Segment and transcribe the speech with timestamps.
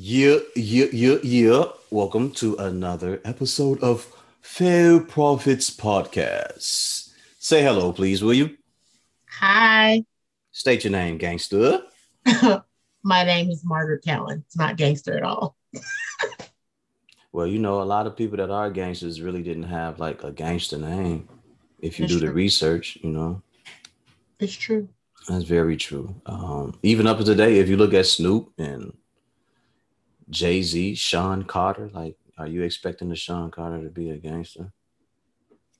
[0.00, 1.64] Yeah, yeah, yeah, yeah.
[1.90, 4.06] Welcome to another episode of
[4.40, 7.12] Fair Profits Podcast.
[7.40, 8.56] Say hello, please, will you?
[9.40, 10.04] Hi,
[10.52, 11.82] State your name, gangster.
[13.02, 14.44] my name is Margaret Callan.
[14.46, 15.56] It's not gangster at all.
[17.32, 20.30] Well, you know, a lot of people that are gangsters really didn't have like a
[20.30, 21.28] gangster name.
[21.80, 23.42] If you do the research, you know,
[24.38, 24.88] It's true.
[25.28, 26.14] that's very true.
[26.24, 28.92] Um, even up to today, if you look at Snoop and
[30.30, 34.72] Jay Z, Sean Carter, like, are you expecting the Sean Carter to be a gangster?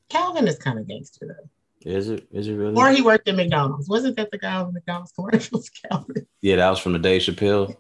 [0.09, 1.91] Calvin is kind of gangster though.
[1.91, 2.27] Is it?
[2.33, 2.75] Is it really?
[2.75, 3.89] Or he worked at McDonald's.
[3.89, 6.27] Wasn't that the guy on McDonald's commercials, Calvin?
[6.41, 7.77] Yeah, that was from the Dave Chappelle.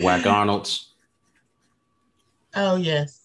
[0.00, 0.94] Whack Arnold's.
[2.54, 3.20] Oh yes.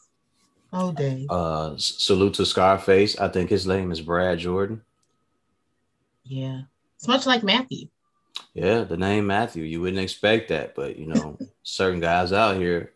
[0.71, 1.27] Oh Dave.
[1.29, 3.17] Uh, salute to Scarface.
[3.17, 4.81] I think his name is Brad Jordan.
[6.23, 6.62] Yeah.
[6.98, 7.88] It's much like Matthew.
[8.53, 9.63] Yeah, the name Matthew.
[9.63, 12.93] You wouldn't expect that, but you know, certain guys out here,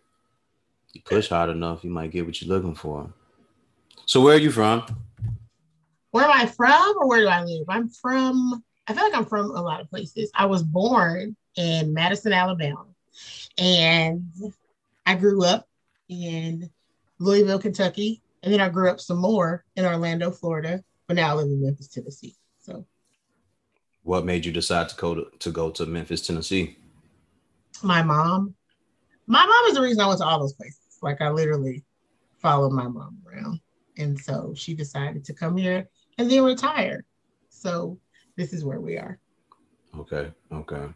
[0.93, 3.11] you push hard enough, you might get what you're looking for.
[4.05, 4.85] So, where are you from?
[6.11, 7.65] Where am I from or where do I live?
[7.69, 10.31] I'm from, I feel like I'm from a lot of places.
[10.33, 12.85] I was born in Madison, Alabama.
[13.57, 14.31] And
[15.05, 15.67] I grew up
[16.07, 16.69] in
[17.19, 18.21] Louisville, Kentucky.
[18.41, 20.83] And then I grew up some more in Orlando, Florida.
[21.07, 22.35] But now I live in Memphis, Tennessee.
[24.09, 26.75] What made you decide to go to, to go to Memphis, Tennessee?
[27.83, 28.55] my mom,
[29.27, 30.97] my mom is the reason I went to all those places.
[31.03, 31.83] Like I literally
[32.39, 33.59] followed my mom around.
[33.99, 35.87] And so she decided to come here
[36.17, 37.05] and then retire.
[37.49, 37.99] So
[38.35, 39.19] this is where we are.
[39.95, 40.87] Okay, okay.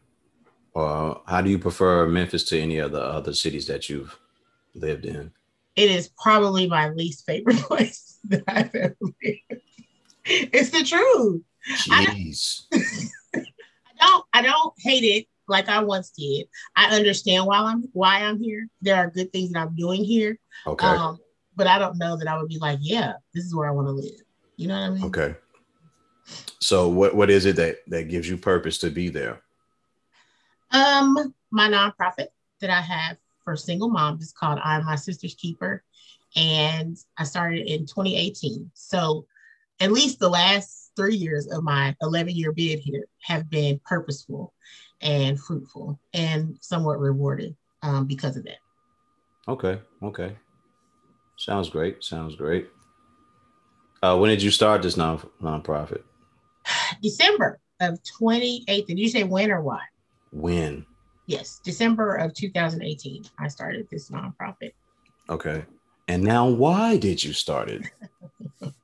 [0.76, 4.18] Uh, how do you prefer Memphis to any of the other cities that you've
[4.74, 5.32] lived in?
[5.76, 9.62] It is probably my least favorite place that I've ever lived.
[10.26, 11.44] It's the truth.
[11.92, 12.64] I- Jeez.
[13.36, 16.48] I don't I don't hate it like I once did.
[16.76, 18.68] I understand why I'm why I'm here.
[18.82, 20.40] There are good things that I'm doing here.
[20.68, 21.20] Okay, Um,
[21.56, 23.88] but I don't know that I would be like, yeah, this is where I want
[23.88, 24.20] to live.
[24.58, 25.04] You know what I mean?
[25.06, 25.36] okay.
[26.60, 29.42] So, what what is it that that gives you purpose to be there?
[30.72, 32.28] Um, my nonprofit
[32.62, 35.84] that I have for single moms is called I'm My Sister's Keeper.
[36.36, 38.72] And I started in 2018.
[38.74, 39.28] So
[39.80, 44.54] at least the last three years of my 11 year bid here have been purposeful
[45.02, 48.58] and fruitful and somewhat rewarded um, because of that.
[49.48, 50.36] Okay, okay.
[51.36, 52.04] Sounds great.
[52.04, 52.70] Sounds great.
[54.02, 56.04] Uh, when did you start this non nonprofit?
[57.02, 58.86] December of 2018.
[58.86, 59.82] Did you say when or why?
[60.32, 60.86] When?
[61.26, 63.26] Yes, December of 2018.
[63.40, 64.74] I started this nonprofit.
[65.30, 65.66] Okay.
[66.08, 67.84] And now, why did you start it?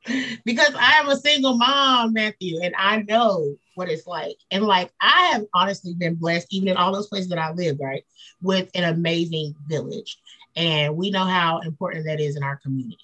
[0.45, 4.35] because I am a single mom, Matthew, and I know what it's like.
[4.51, 7.77] And like I have honestly been blessed, even in all those places that I live,
[7.79, 8.03] right,
[8.41, 10.17] with an amazing village.
[10.55, 12.97] And we know how important that is in our community.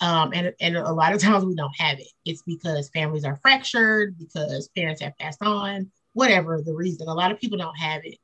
[0.00, 2.08] Um, and, and a lot of times we don't have it.
[2.24, 7.08] It's because families are fractured, because parents have passed on, whatever the reason.
[7.08, 8.18] A lot of people don't have it.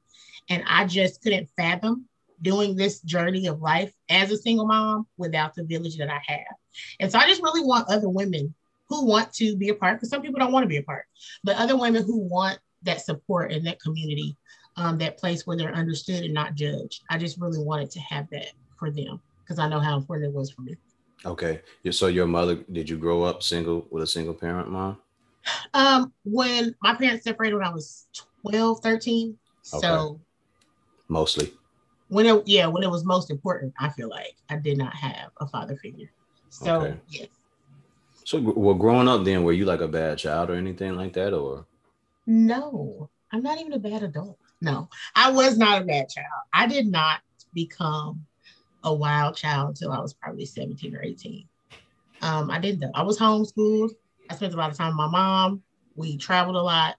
[0.48, 2.06] And I just couldn't fathom
[2.42, 6.54] doing this journey of life as a single mom without the village that I have.
[7.00, 8.54] And so I just really want other women
[8.88, 11.04] who want to be a part, because some people don't want to be a part,
[11.44, 14.36] but other women who want that support and that community,
[14.76, 17.02] um, that place where they're understood and not judged.
[17.10, 20.36] I just really wanted to have that for them because I know how important it
[20.36, 20.76] was for me.
[21.24, 21.60] Okay.
[21.90, 24.96] So, your mother, did you grow up single with a single parent mom?
[25.74, 28.06] Um, when my parents separated when I was
[28.42, 29.38] 12, 13.
[29.74, 29.86] Okay.
[29.86, 30.20] So
[31.08, 31.52] Mostly.
[32.10, 35.30] When it yeah, when it was most important, I feel like I did not have
[35.40, 36.12] a father figure.
[36.50, 37.00] So Okay.
[37.08, 37.28] yes.
[38.24, 41.34] So, well, growing up then, were you like a bad child or anything like that?
[41.34, 41.66] Or,
[42.26, 44.38] No, I'm not even a bad adult.
[44.60, 46.26] No, I was not a bad child.
[46.52, 47.20] I did not
[47.54, 48.26] become
[48.84, 51.48] a wild child until I was probably 17 or 18.
[52.22, 52.92] Um, I didn't though.
[52.94, 53.90] I was homeschooled.
[54.28, 55.62] I spent a lot of time with my mom.
[55.96, 56.96] We traveled a lot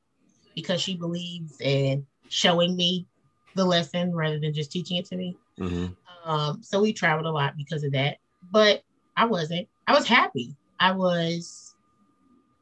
[0.56, 3.08] because she believes in showing me
[3.56, 5.38] the lesson rather than just teaching it to me.
[5.60, 5.96] Mhm.
[6.26, 8.18] Um, so we traveled a lot because of that.
[8.52, 8.84] But
[9.16, 9.68] I wasn't.
[9.88, 10.56] I was happy.
[10.80, 11.76] I was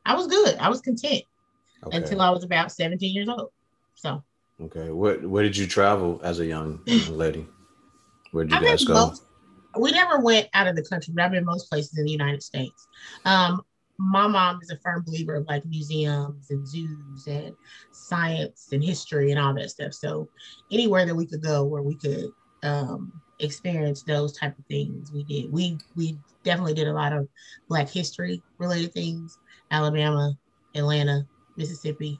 [0.06, 0.58] I was good.
[0.58, 1.24] I was content
[1.84, 1.98] okay.
[1.98, 3.50] until I was about 17 years old.
[3.96, 4.24] So
[4.62, 4.90] okay.
[4.90, 7.48] What where did you travel as a young, young lady?
[8.32, 8.94] Where did you I've guys go?
[8.94, 9.24] most,
[9.78, 12.44] we never went out of the country, but I've been most places in the United
[12.44, 12.88] States.
[13.26, 13.62] Um,
[14.00, 17.54] my mom is a firm believer of like museums and zoos and
[17.92, 19.94] science and history and all that stuff.
[19.94, 20.30] So
[20.72, 22.30] anywhere that we could go where we could
[22.64, 25.52] um, experience those type of things, we did.
[25.52, 27.28] We we definitely did a lot of
[27.68, 29.38] Black history related things.
[29.70, 30.34] Alabama,
[30.76, 32.20] Atlanta, Mississippi,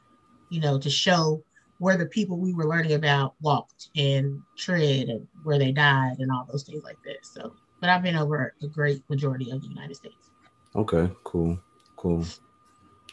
[0.50, 1.42] you know, to show
[1.78, 6.30] where the people we were learning about walked and tread and where they died and
[6.30, 7.24] all those things like that.
[7.24, 10.30] So, but I've been over a great majority of the United States.
[10.76, 11.58] Okay, cool,
[12.00, 12.24] cool.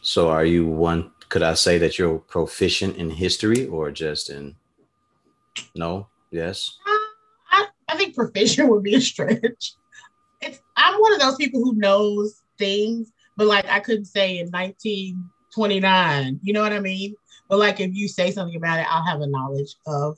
[0.00, 1.10] So, are you one?
[1.28, 4.56] Could I say that you're proficient in history or just in?
[5.74, 6.08] No.
[6.30, 6.78] Yes.
[6.86, 6.96] Uh,
[7.50, 9.74] I, I think proficient would be a stretch.
[10.40, 14.48] It's I'm one of those people who knows things, but like I couldn't say in
[14.50, 16.40] 1929.
[16.42, 17.14] You know what I mean?
[17.48, 20.16] But like if you say something about it, I'll have a knowledge of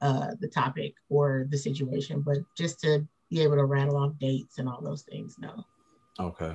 [0.00, 2.22] uh, the topic or the situation.
[2.22, 5.64] But just to be able to rattle off dates and all those things, no.
[6.18, 6.54] Okay.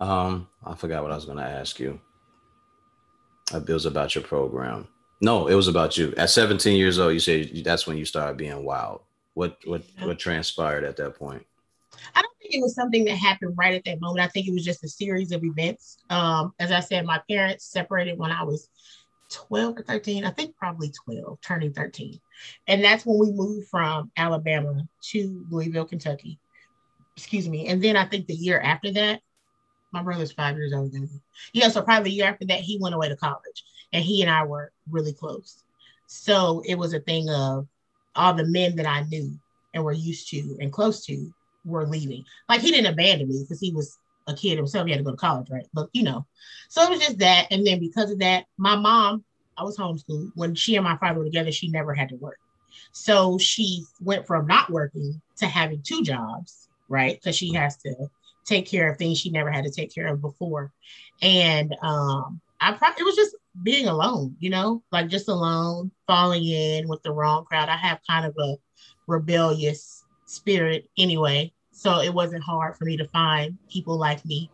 [0.00, 2.00] Um, I forgot what I was going to ask you.
[3.52, 4.88] It was about your program.
[5.20, 6.14] No, it was about you.
[6.16, 9.00] At 17 years old, you said that's when you started being wild.
[9.34, 11.44] What what what transpired at that point?
[12.14, 14.24] I don't think it was something that happened right at that moment.
[14.24, 15.98] I think it was just a series of events.
[16.10, 18.68] Um, as I said, my parents separated when I was
[19.30, 22.20] 12 or 13, I think probably 12, turning 13.
[22.66, 26.38] And that's when we moved from Alabama to Louisville, Kentucky.
[27.16, 27.66] Excuse me.
[27.68, 29.20] And then I think the year after that,
[29.92, 31.20] my brother's five years older than me.
[31.52, 34.30] Yeah, so probably a year after that, he went away to college and he and
[34.30, 35.62] I were really close.
[36.06, 37.66] So it was a thing of
[38.14, 39.38] all the men that I knew
[39.74, 41.32] and were used to and close to
[41.64, 42.24] were leaving.
[42.48, 44.86] Like he didn't abandon me because he was a kid himself.
[44.86, 45.66] He had to go to college, right?
[45.72, 46.26] But you know,
[46.68, 47.46] so it was just that.
[47.50, 49.24] And then because of that, my mom,
[49.56, 50.32] I was homeschooled.
[50.34, 52.38] When she and my father were together, she never had to work.
[52.92, 57.14] So she went from not working to having two jobs, right?
[57.14, 58.08] Because she has to
[58.48, 60.72] take care of things she never had to take care of before.
[61.22, 66.44] And um, I probably it was just being alone, you know, like just alone, falling
[66.44, 67.68] in with the wrong crowd.
[67.68, 68.56] I have kind of a
[69.06, 74.50] rebellious spirit anyway so it wasn't hard for me to find people like me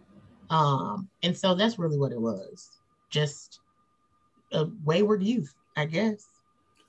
[0.51, 2.71] um and so that's really what it was
[3.11, 3.61] just
[4.53, 6.27] a wayward youth i guess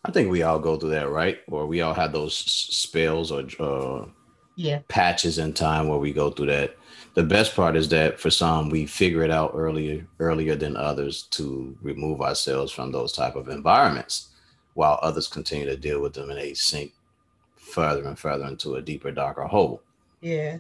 [0.03, 3.47] i think we all go through that right or we all have those spells or
[3.59, 4.05] uh
[4.55, 6.75] yeah patches in time where we go through that
[7.13, 11.23] the best part is that for some we figure it out earlier earlier than others
[11.23, 14.29] to remove ourselves from those type of environments
[14.73, 16.93] while others continue to deal with them and they sink
[17.55, 19.81] further and further into a deeper darker hole
[20.25, 20.57] yeah.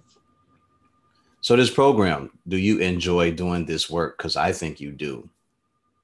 [1.41, 4.17] So this program, do you enjoy doing this work?
[4.17, 5.27] Because I think you do.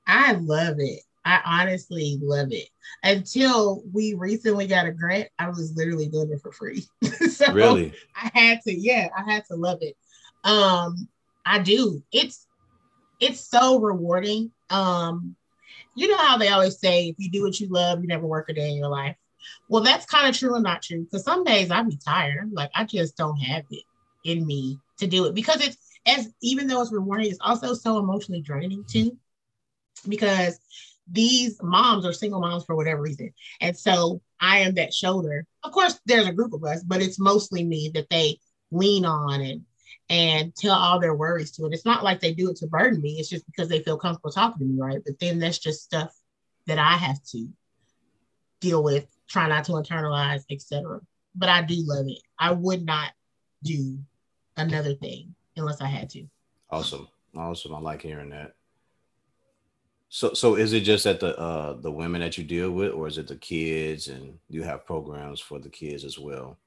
[0.08, 1.02] I love it.
[1.24, 2.68] I honestly love it.
[3.04, 6.86] Until we recently got a grant, I was literally doing it for free.
[7.30, 7.94] so really?
[8.16, 9.96] I had to, yeah, I had to love it.
[10.44, 11.08] Um,
[11.46, 12.04] I do.
[12.12, 12.48] It's
[13.20, 14.52] it's so rewarding.
[14.70, 15.36] Um,
[15.96, 18.50] you know how they always say if you do what you love, you never work
[18.50, 19.16] a day in your life.
[19.70, 22.52] Well, that's kind of true and not true because some days I be tired.
[22.52, 23.84] Like I just don't have it
[24.24, 28.00] in me to do it because it's as even though it's rewarding, it's also so
[28.00, 29.18] emotionally draining too.
[30.08, 30.60] Because
[31.12, 33.34] these moms are single moms for whatever reason.
[33.60, 35.46] And so I am that shoulder.
[35.64, 38.40] Of course, there's a group of us, but it's mostly me that they
[38.72, 39.66] lean on and
[40.10, 41.64] and tell all their worries to.
[41.64, 43.12] And it's not like they do it to burden me.
[43.12, 45.00] It's just because they feel comfortable talking to me, right?
[45.06, 46.14] But then that's just stuff
[46.68, 47.48] that I have to
[48.60, 51.00] deal with try not to internalize, etc.
[51.36, 52.20] But I do love it.
[52.38, 53.12] I would not
[53.64, 54.00] do
[54.58, 56.26] another thing unless I had to.
[56.70, 57.08] Awesome.
[57.36, 57.74] Awesome.
[57.74, 58.54] I like hearing that.
[60.14, 63.08] So so is it just that the uh the women that you deal with or
[63.08, 66.58] is it the kids and you have programs for the kids as well?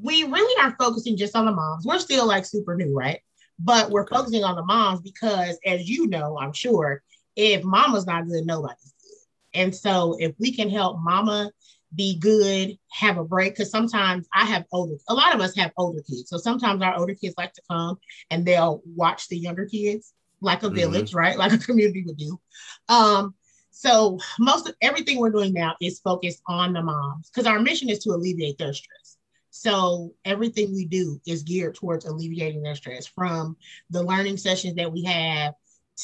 [0.00, 1.84] We really are focusing just on the moms.
[1.84, 3.20] We're still like super new, right?
[3.58, 4.16] But we're okay.
[4.16, 7.02] focusing on the moms because as you know, I'm sure,
[7.36, 9.60] if mama's not good, nobody's good.
[9.60, 11.50] And so if we can help mama
[11.94, 13.52] be good, have a break.
[13.52, 16.30] Because sometimes I have older, a lot of us have older kids.
[16.30, 17.98] So sometimes our older kids like to come
[18.30, 20.76] and they'll watch the younger kids like a mm-hmm.
[20.76, 21.38] village, right?
[21.38, 22.40] Like a community would do.
[22.88, 23.34] Um,
[23.70, 27.88] so most of everything we're doing now is focused on the moms because our mission
[27.88, 29.16] is to alleviate their stress.
[29.50, 33.56] So everything we do is geared towards alleviating their stress from
[33.90, 35.54] the learning sessions that we have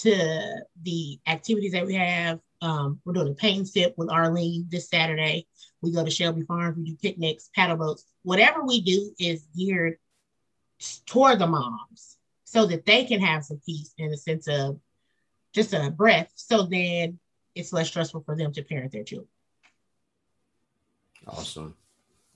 [0.03, 2.41] to the activities that we have.
[2.61, 5.47] Um, we're doing a paint sip with Arlene this Saturday.
[5.83, 8.05] We go to Shelby Farms, we do picnics, paddle boats.
[8.23, 9.99] Whatever we do is geared
[11.07, 12.14] toward the moms
[12.55, 14.79] so that they can have some peace in a sense of
[15.53, 16.31] just a breath.
[16.37, 17.19] So then
[17.57, 19.29] it's less stressful for them to parent their children.
[21.27, 21.75] Awesome.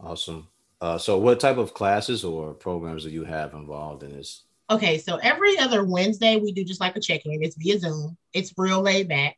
[0.00, 0.48] Awesome.
[0.80, 4.42] Uh, so what type of classes or programs do you have involved in this?
[4.70, 7.42] Okay, so every other Wednesday we do just like a check-in.
[7.44, 8.16] It's via Zoom.
[8.32, 9.36] It's real laid back.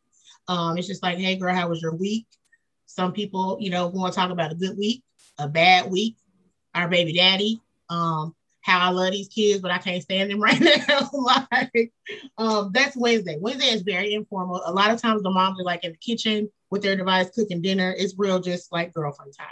[0.48, 2.26] Um, it's just like, hey girl, how was your week?
[2.86, 5.02] Some people, you know, want to talk about a good week,
[5.38, 6.16] a bad week,
[6.74, 7.60] our baby daddy,
[7.90, 11.10] um, how I love these kids, but I can't stand them right now.
[11.12, 11.92] like,
[12.38, 13.36] um, that's Wednesday.
[13.40, 14.62] Wednesday is very informal.
[14.64, 17.62] A lot of times the moms are like in the kitchen with their device, cooking
[17.62, 17.94] dinner.
[17.96, 19.48] It's real, just like girlfriend time.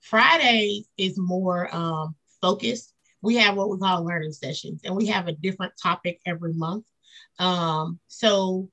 [0.00, 2.94] Friday is more um, focused.
[3.20, 6.86] We have what we call learning sessions, and we have a different topic every month.
[7.38, 8.70] Um, so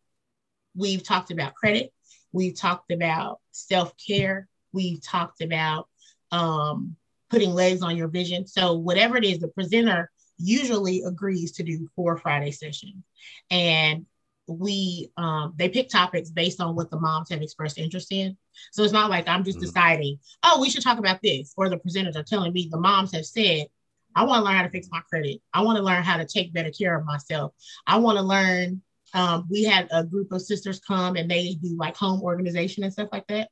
[0.75, 1.91] we've talked about credit,
[2.31, 5.87] we've talked about self care, we've talked about
[6.31, 6.95] um,
[7.35, 8.47] putting legs on your vision.
[8.47, 13.03] So whatever it is, the presenter usually agrees to do four Friday sessions,
[13.51, 14.05] and
[14.47, 18.37] we um, they pick topics based on what the moms have expressed interest in.
[18.71, 19.65] So it's not like I'm just mm-hmm.
[19.65, 23.11] deciding, oh, we should talk about this, or the presenters are telling me the moms
[23.13, 23.67] have said,
[24.15, 25.41] I want to learn how to fix my credit.
[25.53, 27.51] I want to learn how to take better care of myself.
[27.85, 28.81] I want to learn.
[29.13, 32.91] Um, we had a group of sisters come and they do like home organization and
[32.91, 33.49] stuff like that.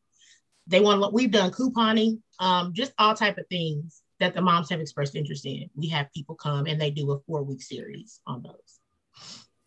[0.68, 4.70] They want to we've done couponing, um, just all type of things that the moms
[4.70, 5.70] have expressed interest in.
[5.76, 8.80] We have people come and they do a four week series on those.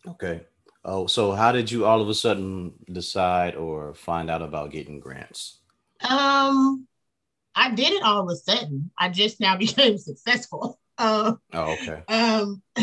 [0.07, 0.41] Okay.
[0.83, 4.99] Oh, so how did you all of a sudden decide or find out about getting
[4.99, 5.59] grants?
[6.07, 6.87] Um,
[7.53, 8.91] I did it all of a sudden.
[8.97, 10.79] I just now became successful.
[10.97, 12.03] Uh, oh, okay.
[12.07, 12.61] Um,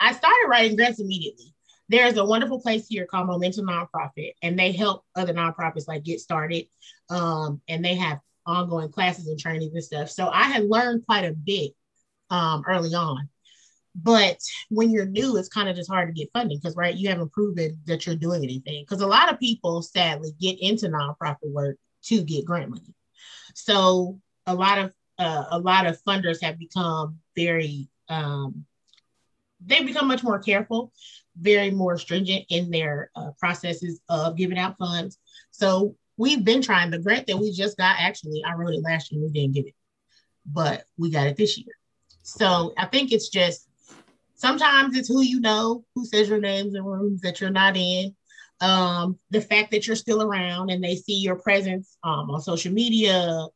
[0.00, 1.54] I started writing grants immediately.
[1.90, 6.20] There's a wonderful place here called Momentum Nonprofit, and they help other nonprofits like get
[6.20, 6.66] started.
[7.10, 10.08] Um, and they have ongoing classes and trainings and stuff.
[10.08, 11.72] So I had learned quite a bit
[12.30, 13.28] um, early on.
[13.96, 17.08] But when you're new, it's kind of just hard to get funding because, right, you
[17.08, 18.84] haven't proven that you're doing anything.
[18.84, 22.94] Because a lot of people, sadly, get into nonprofit work to get grant money.
[23.54, 28.64] So a lot of uh, a lot of funders have become very um,
[29.64, 30.92] they've become much more careful,
[31.40, 35.18] very more stringent in their uh, processes of giving out funds.
[35.50, 37.96] So we've been trying the grant that we just got.
[37.98, 39.22] Actually, I wrote it last year.
[39.22, 39.74] We didn't get it,
[40.46, 41.74] but we got it this year.
[42.22, 43.68] So I think it's just
[44.34, 48.14] sometimes it's who you know, who says your names in rooms that you're not in.
[48.60, 52.72] Um, the fact that you're still around and they see your presence um, on social
[52.72, 53.46] media,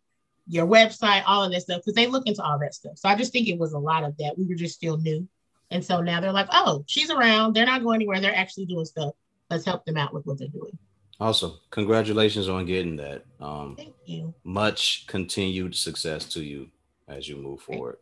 [0.48, 2.96] your website, all of that stuff, because they look into all that stuff.
[2.96, 4.38] So I just think it was a lot of that.
[4.38, 5.28] We were just still new.
[5.74, 7.54] And so now they're like, oh, she's around.
[7.54, 8.20] They're not going anywhere.
[8.20, 9.12] They're actually doing stuff.
[9.50, 10.78] Let's help them out with what they're doing.
[11.18, 11.58] Awesome.
[11.70, 13.24] Congratulations on getting that.
[13.40, 14.32] Um, Thank you.
[14.44, 16.70] Much continued success to you
[17.08, 17.96] as you move forward.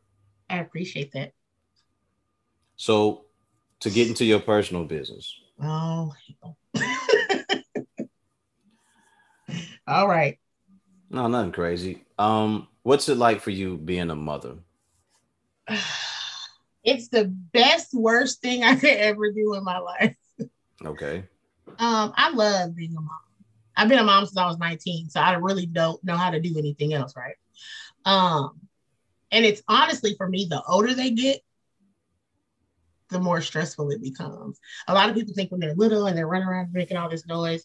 [0.51, 1.33] I appreciate that.
[2.77, 3.25] So,
[3.81, 5.35] to get into your personal business.
[5.63, 6.13] Oh,
[9.87, 10.39] all right.
[11.09, 12.05] No, nothing crazy.
[12.19, 14.57] Um, what's it like for you being a mother?
[16.85, 20.17] It's the best, worst thing I could ever do in my life.
[20.85, 21.25] Okay.
[21.79, 23.19] Um, I love being a mom.
[23.77, 26.41] I've been a mom since I was 19, so I really don't know how to
[26.41, 27.37] do anything else, right?
[28.05, 28.61] Um,
[29.31, 31.41] and it's honestly for me, the older they get,
[33.11, 34.59] the more stressful it becomes.
[34.89, 37.27] A lot of people think when they're little and they're running around making all this
[37.27, 37.65] noise.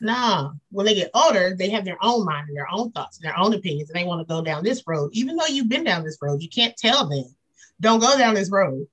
[0.00, 3.26] Nah, when they get older, they have their own mind and their own thoughts and
[3.26, 5.10] their own opinions, and they want to go down this road.
[5.12, 7.34] Even though you've been down this road, you can't tell them,
[7.82, 8.86] don't go down this road.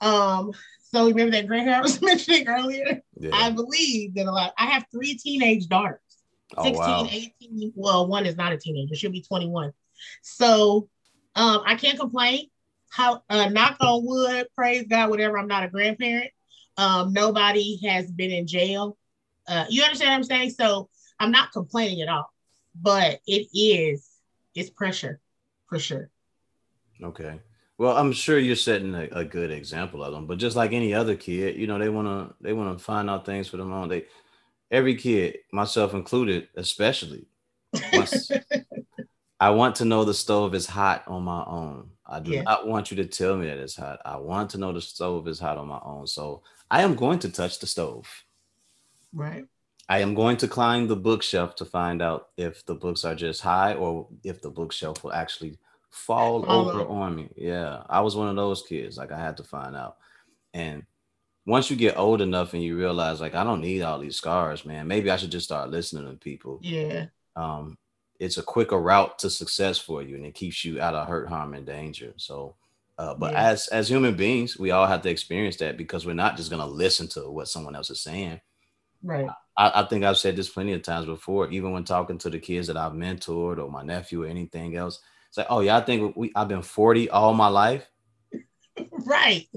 [0.00, 3.02] Um, so remember that hair I was mentioning earlier?
[3.18, 3.30] Yeah.
[3.34, 6.00] I believe that a lot, I have three teenage daughters,
[6.56, 7.08] oh, 16, wow.
[7.10, 7.72] 18.
[7.76, 9.72] Well, one is not a teenager, she'll be 21.
[10.22, 10.88] So
[11.36, 12.48] um, I can't complain.
[12.90, 15.38] How uh, knock on wood, praise God, whatever.
[15.38, 16.32] I'm not a grandparent.
[16.76, 18.96] Um, nobody has been in jail.
[19.46, 20.50] Uh, you understand what I'm saying?
[20.50, 20.88] So
[21.20, 22.28] I'm not complaining at all,
[22.74, 24.08] but it is
[24.56, 25.20] it's pressure
[25.68, 26.10] for sure.
[27.00, 27.38] Okay.
[27.80, 30.92] Well, I'm sure you're setting a, a, good example of them, but just like any
[30.92, 33.88] other kid, you know, they wanna they wanna find out things for them own.
[33.88, 34.04] They
[34.70, 37.24] every kid, myself included, especially.
[39.40, 41.88] I want to know the stove is hot on my own.
[42.04, 42.42] I do yeah.
[42.42, 44.02] not want you to tell me that it's hot.
[44.04, 46.06] I want to know the stove is hot on my own.
[46.06, 48.06] So I am going to touch the stove.
[49.14, 49.46] Right.
[49.88, 53.40] I am going to climb the bookshelf to find out if the books are just
[53.40, 55.56] high or if the bookshelf will actually
[55.90, 57.28] fall over on me.
[57.36, 57.82] Yeah.
[57.88, 58.96] I was one of those kids.
[58.96, 59.96] Like I had to find out.
[60.54, 60.84] And
[61.46, 64.64] once you get old enough and you realize like I don't need all these scars,
[64.64, 64.86] man.
[64.86, 66.60] Maybe I should just start listening to people.
[66.62, 67.06] Yeah.
[67.36, 67.78] Um,
[68.20, 71.28] it's a quicker route to success for you and it keeps you out of hurt
[71.28, 72.54] harm and danger so
[72.98, 73.48] uh, but yeah.
[73.48, 76.60] as as human beings we all have to experience that because we're not just going
[76.60, 78.38] to listen to what someone else is saying
[79.02, 82.30] right I, I, think i've said this plenty of times before even when talking to
[82.30, 85.78] the kids that i've mentored or my nephew or anything else it's like oh yeah
[85.78, 87.88] i think we i've been 40 all my life
[89.06, 89.48] right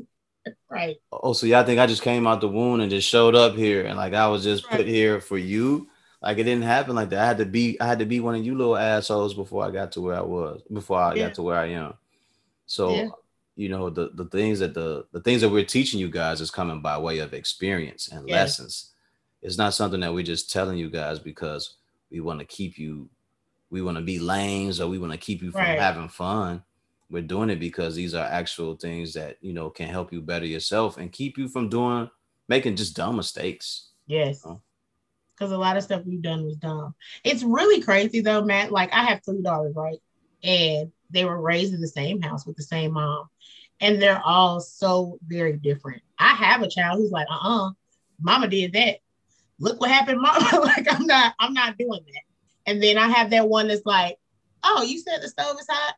[0.69, 3.35] right oh so yeah i think i just came out the womb and just showed
[3.35, 4.77] up here and like i was just right.
[4.77, 5.89] put here for you
[6.23, 7.19] like it didn't happen like that.
[7.19, 9.71] I had to be I had to be one of you little assholes before I
[9.71, 11.27] got to where I was, before I yeah.
[11.27, 11.95] got to where I am.
[12.65, 13.09] So yeah.
[13.57, 16.49] you know, the the things that the the things that we're teaching you guys is
[16.49, 18.91] coming by way of experience and lessons.
[19.41, 21.75] It's not something that we're just telling you guys because
[22.09, 23.09] we want to keep you,
[23.73, 25.79] we want to be lanes or we want to keep you from Right.
[25.79, 26.63] having fun.
[27.09, 30.45] We're doing it because these are actual things that you know can help you better
[30.45, 32.09] yourself and keep you from doing
[32.47, 33.89] making just dumb mistakes.
[34.05, 34.43] Yes.
[34.45, 34.61] Oh.
[35.35, 36.93] Because a lot of stuff we've done was dumb.
[37.23, 38.71] It's really crazy though, Matt.
[38.71, 39.99] Like I have three daughters, right?
[40.43, 43.27] And they were raised in the same house with the same mom.
[43.81, 46.03] And they're all so very different.
[46.19, 47.71] I have a child who's like, uh-uh,
[48.21, 48.99] mama did that.
[49.59, 50.59] Look what happened, mama.
[50.63, 52.32] like I'm not, I'm not doing that.
[52.65, 54.17] And then I have that one that's like,
[54.63, 55.95] oh, you said the stove is hot.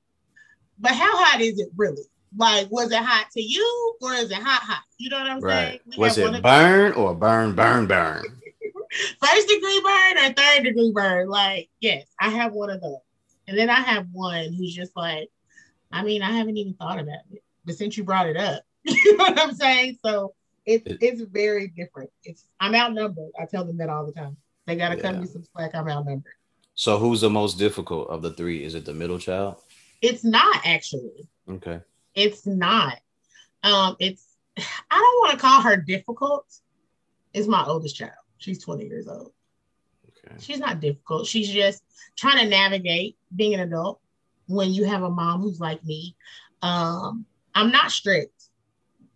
[0.79, 2.03] But how hot is it really?
[2.37, 4.83] Like, was it hot to you or is it hot hot?
[4.97, 5.79] You know what I'm saying?
[5.85, 8.23] We Was it of- burn or burn, burn, burn?
[9.21, 11.29] first degree burn or third degree burn.
[11.29, 12.97] Like, yes, I have one of those.
[13.47, 15.29] And then I have one who's just like,
[15.91, 19.15] I mean, I haven't even thought about it, but since you brought it up, you
[19.17, 19.99] know what I'm saying?
[20.03, 20.33] So
[20.65, 22.09] it's It- it's very different.
[22.23, 23.31] It's I'm outnumbered.
[23.39, 24.35] I tell them that all the time.
[24.65, 25.75] They gotta cut me some slack.
[25.75, 26.33] I'm outnumbered.
[26.75, 28.63] So who's the most difficult of the three?
[28.63, 29.55] Is it the middle child?
[30.01, 31.27] It's not actually.
[31.49, 31.79] Okay.
[32.13, 32.99] It's not.
[33.63, 36.45] Um, it's I don't want to call her difficult.
[37.33, 38.11] It's my oldest child.
[38.37, 39.31] She's 20 years old.
[40.09, 40.35] Okay.
[40.39, 41.27] she's not difficult.
[41.27, 41.83] She's just
[42.17, 43.99] trying to navigate being an adult
[44.47, 46.15] when you have a mom who's like me.
[46.61, 48.31] Um, I'm not strict.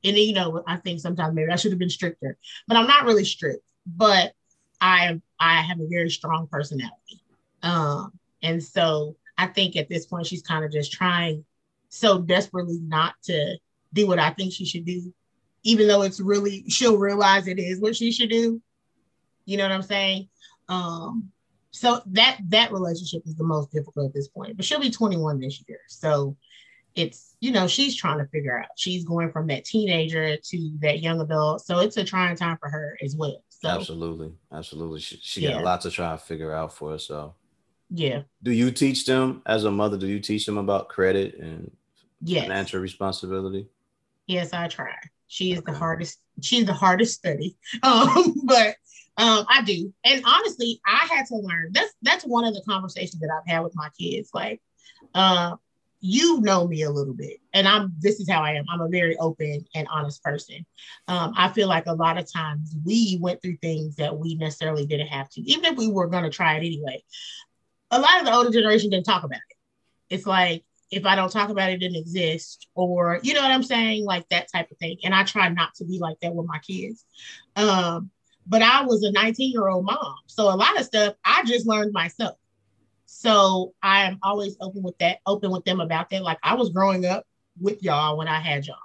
[0.04, 2.38] And you know, I think sometimes maybe I should have been stricter,
[2.68, 3.63] but I'm not really strict.
[3.86, 4.34] But
[4.80, 7.19] I I have a very strong personality.
[7.63, 11.46] Um, and so I think at this point she's kind of just trying
[11.89, 13.58] so desperately not to
[13.94, 15.13] do what I think she should do,
[15.63, 18.62] even though it's really she'll realize it is what she should do.
[19.46, 20.30] You know what I'm saying?
[20.68, 21.32] Um,
[21.72, 24.56] so that that relationship is the most difficult at this point.
[24.56, 26.36] But she'll be 21 this year, so
[26.96, 28.70] it's you know she's trying to figure out.
[28.75, 32.70] She's going from that teenager to that young adult, so it's a trying time for
[32.70, 33.44] her as well.
[33.50, 34.34] So Absolutely.
[34.51, 35.01] Absolutely.
[35.01, 37.36] She, she got a lot to try and figure out for herself.
[37.89, 39.98] Yeah, Do you teach them as a mother?
[39.98, 41.72] Do you teach them about credit and
[42.21, 43.67] yes, financial responsibility?
[44.28, 44.95] yes, I try.
[45.28, 46.19] She is the hardest.
[46.41, 48.75] She's the hardest study, um, but
[49.17, 49.93] um, I do.
[50.04, 51.71] And honestly, I had to learn.
[51.71, 54.30] That's that's one of the conversations that I've had with my kids.
[54.34, 54.62] Like,
[55.13, 55.56] uh,
[55.99, 57.93] you know me a little bit, and I'm.
[57.99, 58.65] This is how I am.
[58.69, 60.65] I'm a very open and honest person.
[61.08, 64.86] Um, I feel like a lot of times we went through things that we necessarily
[64.86, 67.04] didn't have to, even if we were going to try it anyway.
[67.91, 69.58] A lot of the older generation didn't talk about it.
[70.10, 73.52] It's like if I don't talk about it, it didn't exist, or you know what
[73.52, 74.97] I'm saying, like that type of thing.
[75.04, 77.06] And I try not to be like that with my kids.
[77.56, 78.10] Um,
[78.47, 81.67] but I was a 19 year old mom, so a lot of stuff I just
[81.67, 82.36] learned myself.
[83.06, 86.23] So I am always open with that, open with them about that.
[86.23, 87.25] Like I was growing up
[87.60, 88.78] with y'all when I had y'all,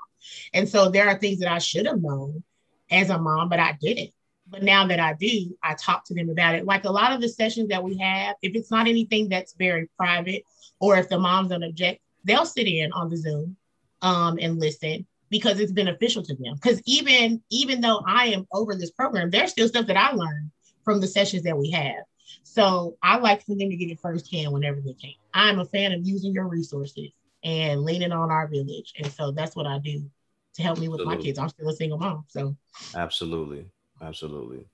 [0.53, 2.43] and so there are things that I should have known
[2.91, 4.11] as a mom, but I didn't.
[4.55, 6.65] But now that I do, I talk to them about it.
[6.65, 9.89] Like a lot of the sessions that we have, if it's not anything that's very
[9.99, 10.45] private,
[10.79, 13.57] or if the moms don't object, they'll sit in on the Zoom
[14.01, 16.55] um, and listen because it's beneficial to them.
[16.55, 20.53] Because even even though I am over this program, there's still stuff that I learned
[20.85, 22.05] from the sessions that we have.
[22.45, 25.15] So I like for them to get it firsthand whenever they can.
[25.33, 27.11] I'm a fan of using your resources
[27.43, 30.09] and leaning on our village, and so that's what I do
[30.55, 31.41] to help me with my kids.
[31.41, 32.55] I'm still a single mom, so
[32.95, 33.67] Absolutely.
[34.01, 34.67] Absolutely.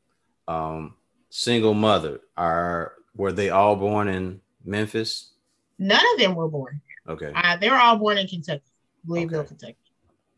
[0.49, 0.95] Um,
[1.29, 2.21] single mother.
[2.37, 5.31] Are were they all born in Memphis?
[5.79, 6.81] none of them were born.
[7.09, 7.33] Okay.
[7.35, 8.63] Uh, they were all born in Kentucky,
[9.07, 9.49] Louisville, Okay.
[9.49, 9.77] Kentucky.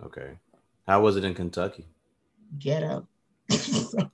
[0.04, 0.30] Okay.
[0.86, 1.84] How was it in Kentucky?
[2.58, 3.06] Ghetto.
[3.50, 4.08] I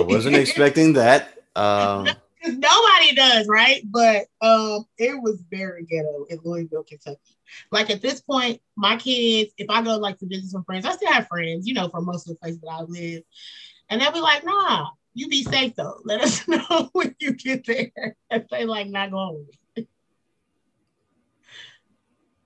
[0.00, 1.34] wasn't expecting that.
[1.54, 2.06] Um,
[2.44, 3.82] nobody does, right?
[3.84, 7.18] But um, it was very ghetto in Louisville, Kentucky.
[7.70, 10.92] Like at this point, my kids, if I go like to visit some friends, I
[10.92, 13.22] still have friends, you know, from most of the places that I live,
[13.88, 16.00] and they'll be like, "Nah, you be safe though.
[16.04, 19.88] Let us know when you get there." And they like not going with me.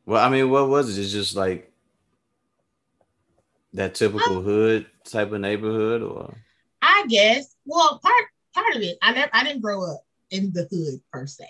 [0.07, 1.01] well, I mean, what was it?
[1.01, 1.71] It's just like
[3.75, 6.37] that typical um, hood type of neighborhood, or
[6.83, 7.55] I guess.
[7.65, 11.27] Well, part part of it, I never, I didn't grow up in the hood per
[11.27, 11.47] se.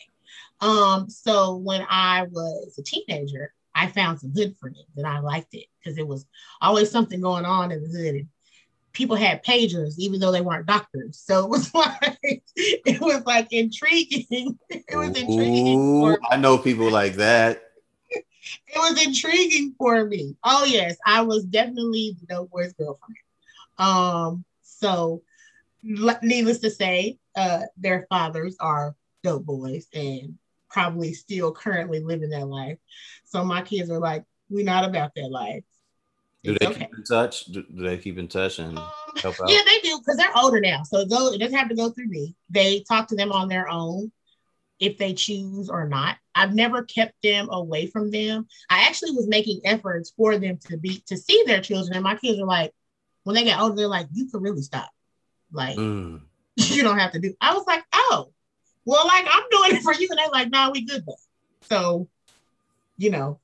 [0.60, 5.54] Um, so when I was a teenager, I found some hood friends and I liked
[5.54, 6.26] it because it was
[6.60, 8.28] always something going on in the hood.
[8.92, 11.22] People had pagers, even though they weren't doctors.
[11.24, 14.58] So it was like it was like intriguing.
[14.68, 15.78] It was intriguing.
[15.78, 17.62] Ooh, I know people like that.
[18.10, 20.36] it was intriguing for me.
[20.44, 23.16] Oh yes, I was definitely the dope boy's girlfriend.
[23.78, 25.22] Um, so
[25.82, 30.36] needless to say, uh, their fathers are dope boys and
[30.70, 32.78] probably still currently living that life.
[33.24, 35.64] So my kids are like, we're not about that life.
[36.42, 36.80] Do they okay.
[36.80, 37.44] keep in touch?
[37.46, 39.50] Do, do, they keep in touch and um, help out?
[39.50, 41.90] Yeah, they do because they're older now, so it, go, it doesn't have to go
[41.90, 42.34] through me.
[42.48, 44.10] They talk to them on their own
[44.78, 46.16] if they choose or not.
[46.34, 48.46] I've never kept them away from them.
[48.70, 52.16] I actually was making efforts for them to be to see their children, and my
[52.16, 52.72] kids are like,
[53.24, 54.90] when they get older, they're like, you can really stop.
[55.52, 56.22] Like, mm.
[56.56, 57.34] you don't have to do.
[57.40, 57.84] I was like,
[58.90, 61.14] well, like I'm doing it for you, and they're like, nah, we good though.
[61.62, 62.08] So,
[62.96, 63.38] you know,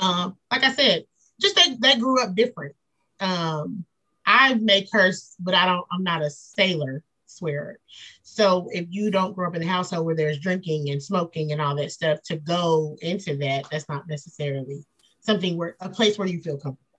[0.00, 1.04] um, like I said,
[1.40, 2.74] just they, they grew up different.
[3.20, 3.84] Um,
[4.26, 5.86] I make curse, but I don't.
[5.92, 7.78] I'm not a sailor swearer.
[8.22, 11.60] So if you don't grow up in a household where there's drinking and smoking and
[11.60, 14.84] all that stuff, to go into that, that's not necessarily
[15.20, 16.98] something where a place where you feel comfortable.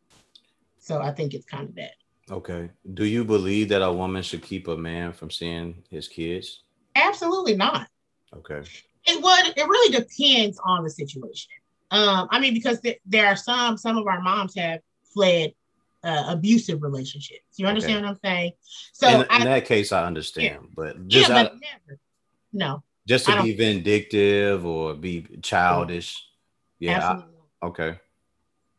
[0.79, 1.95] So I think it's kind of that.
[2.31, 2.69] Okay.
[2.93, 6.63] Do you believe that a woman should keep a man from seeing his kids?
[6.95, 7.87] Absolutely not.
[8.35, 8.61] Okay.
[9.05, 9.57] It would.
[9.57, 11.51] It really depends on the situation.
[11.91, 14.81] Um, I mean, because th- there are some some of our moms have
[15.13, 15.53] fled
[16.03, 17.41] uh, abusive relationships.
[17.57, 18.03] You understand okay.
[18.03, 18.51] what I'm saying?
[18.93, 20.69] So in, I, in, that case, I understand, yeah.
[20.75, 21.99] but just yeah, but never.
[22.53, 22.83] No.
[23.07, 26.23] Just to be vindictive or be childish.
[26.77, 27.21] Yeah.
[27.63, 27.97] I, okay.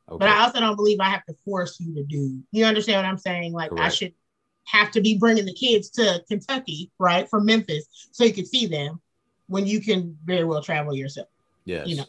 [0.09, 0.19] Okay.
[0.19, 2.41] But I also don't believe I have to force you to do.
[2.53, 3.53] You understand what I'm saying?
[3.53, 3.85] Like Correct.
[3.85, 4.15] I should
[4.71, 8.67] have to be bringing the kids to Kentucky, right, from Memphis, so you can see
[8.67, 9.01] them
[9.49, 11.29] when you can very well travel yourself.
[11.65, 11.87] Yes.
[11.87, 12.05] You know.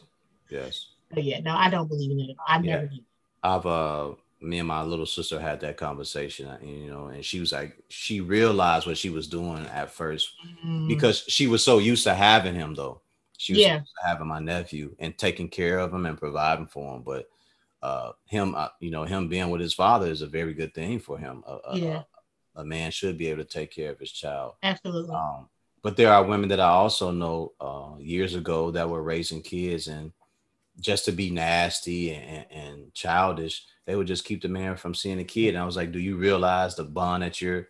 [0.48, 0.86] Yes.
[1.10, 2.44] But yeah, no, I don't believe in it at all.
[2.48, 2.74] I've yeah.
[2.76, 3.04] never did.
[3.42, 7.38] I've uh me and my little sister had that conversation, uh, you know, and she
[7.40, 10.88] was like, she realized what she was doing at 1st mm-hmm.
[10.88, 13.00] because she was so used to having him, though.
[13.38, 13.80] She was yeah.
[14.04, 17.02] having my nephew and taking care of him and providing for him.
[17.02, 17.28] But
[17.82, 20.98] uh, him, uh, you know, him being with his father is a very good thing
[20.98, 21.42] for him.
[21.74, 22.02] yeah.
[22.54, 24.54] A, man should be able to take care of his child.
[24.62, 25.14] Absolutely.
[25.14, 25.48] Um,
[25.82, 29.88] but there are women that I also know uh, years ago that were raising kids
[29.88, 30.12] and
[30.80, 35.18] just to be nasty and, and, childish, they would just keep the man from seeing
[35.18, 35.50] the kid.
[35.50, 37.68] And I was like, do you realize the bond that you're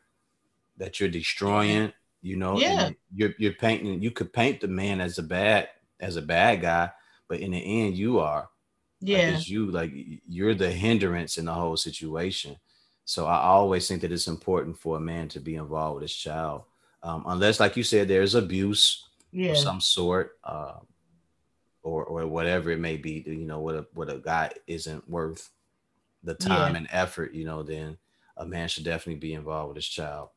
[0.76, 1.92] that you're destroying?
[2.20, 2.90] You know, yeah.
[3.14, 4.00] you're you're painting.
[4.02, 5.68] You could paint the man as a bad
[6.00, 6.90] as a bad guy,
[7.28, 8.48] but in the end, you are.
[9.00, 9.70] Yeah, like it's you.
[9.70, 9.90] Like
[10.28, 12.56] you're the hindrance in the whole situation.
[13.04, 16.14] So I always think that it's important for a man to be involved with his
[16.14, 16.62] child,
[17.02, 19.50] um, unless, like you said, there's abuse yeah.
[19.50, 20.38] of some sort.
[20.44, 20.74] Uh,
[21.82, 25.50] or or whatever it may be, you know, what a what a guy isn't worth
[26.22, 26.78] the time yeah.
[26.78, 27.98] and effort, you know, then
[28.36, 30.28] a man should definitely be involved with his child.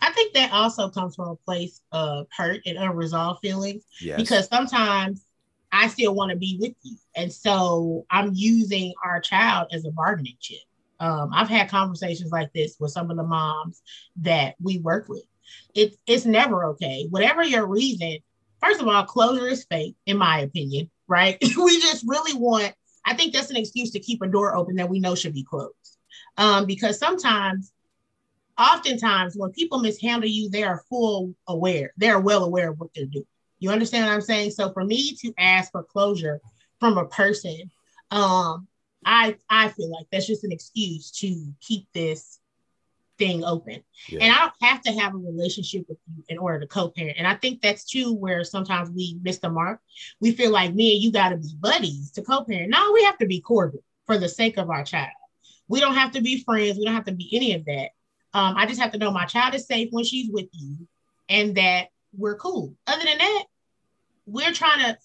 [0.00, 3.84] I think that also comes from a place of hurt and unresolved feelings.
[4.00, 4.16] Yes.
[4.20, 5.26] Because sometimes
[5.72, 6.96] I still want to be with you.
[7.16, 10.60] And so I'm using our child as a bargaining chip.
[11.00, 13.82] Um, I've had conversations like this with some of the moms
[14.16, 15.24] that we work with.
[15.74, 17.06] It's it's never okay.
[17.10, 18.18] Whatever your reason,
[18.60, 21.38] first of all, closure is fake, in my opinion, right?
[21.56, 22.72] we just really want,
[23.04, 25.44] I think that's an excuse to keep a door open that we know should be
[25.44, 25.74] closed.
[26.36, 27.72] Um, because sometimes,
[28.58, 33.06] oftentimes, when people mishandle you, they are full aware, they're well aware of what they're
[33.06, 33.24] doing.
[33.58, 34.52] You understand what I'm saying?
[34.52, 36.40] So for me to ask for closure
[36.78, 37.70] from a person,
[38.10, 38.66] um,
[39.04, 42.38] I I feel like that's just an excuse to keep this
[43.18, 43.82] thing open.
[44.08, 44.24] Yeah.
[44.24, 47.18] And I don't have to have a relationship with you in order to co-parent.
[47.18, 49.80] And I think that's too where sometimes we miss the mark.
[50.20, 52.70] We feel like me and you got to be buddies to co-parent.
[52.70, 55.12] No, we have to be cordial for the sake of our child.
[55.68, 56.78] We don't have to be friends.
[56.78, 57.90] We don't have to be any of that.
[58.32, 60.88] Um, I just have to know my child is safe when she's with you
[61.28, 62.74] and that we're cool.
[62.86, 63.44] Other than that,
[64.26, 64.96] we're trying to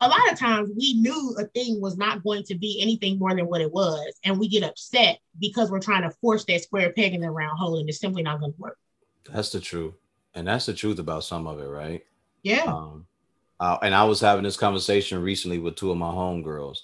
[0.00, 3.34] a lot of times we knew a thing was not going to be anything more
[3.34, 6.92] than what it was and we get upset because we're trying to force that square
[6.92, 8.78] peg in the round hole and it's simply not going to work
[9.32, 9.94] that's the truth
[10.34, 12.04] and that's the truth about some of it right
[12.42, 13.06] yeah um,
[13.60, 16.78] uh, and i was having this conversation recently with two of my homegirls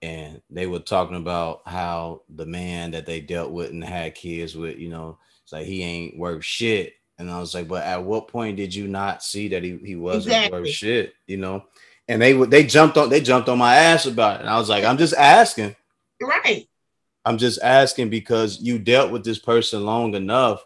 [0.00, 4.56] and they were talking about how the man that they dealt with and had kids
[4.56, 8.02] with you know it's like he ain't worth shit and I was like, but at
[8.02, 10.60] what point did you not see that he, he wasn't exactly.
[10.60, 11.14] worth shit?
[11.26, 11.64] You know?
[12.08, 14.40] And they would they jumped on they jumped on my ass about it.
[14.40, 15.76] And I was like, I'm just asking.
[16.20, 16.68] Right.
[17.24, 20.64] I'm just asking because you dealt with this person long enough,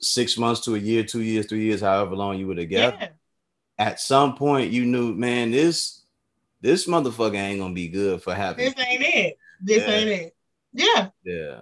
[0.00, 2.96] six months to a year, two years, three years, however long you were together.
[3.00, 3.08] Yeah.
[3.78, 6.04] At some point, you knew, man, this
[6.60, 8.64] this motherfucker ain't gonna be good for having.
[8.64, 9.38] This ain't it.
[9.60, 9.90] This yeah.
[9.90, 10.36] ain't it.
[10.72, 11.08] Yeah.
[11.24, 11.60] Yeah.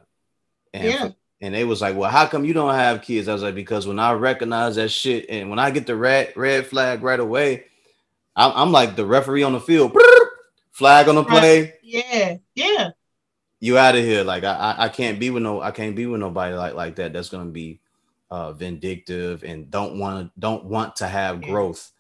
[0.73, 1.09] And yeah.
[1.09, 3.55] For, and they was like, "Well, how come you don't have kids?" I was like,
[3.55, 7.21] "Because when I recognize that shit, and when I get the red red flag right
[7.21, 7.67] away,
[8.39, 9.95] I'm, I'm like the referee on the field,
[10.71, 11.75] flag on the play.
[11.83, 12.91] Yeah, yeah.
[13.61, 14.23] You out of here?
[14.25, 17.13] Like I, I can't be with no, I can't be with nobody like like that.
[17.13, 17.81] That's gonna be
[18.31, 21.91] uh, vindictive and don't want to don't want to have growth.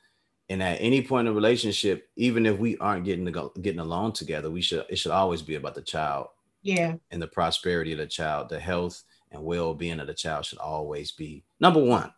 [0.48, 4.12] And at any point in the relationship, even if we aren't getting to getting along
[4.12, 6.28] together, we should it should always be about the child
[6.62, 6.94] Yeah.
[7.10, 11.10] And the prosperity of the child, the health and well-being of the child should always
[11.12, 12.12] be number one.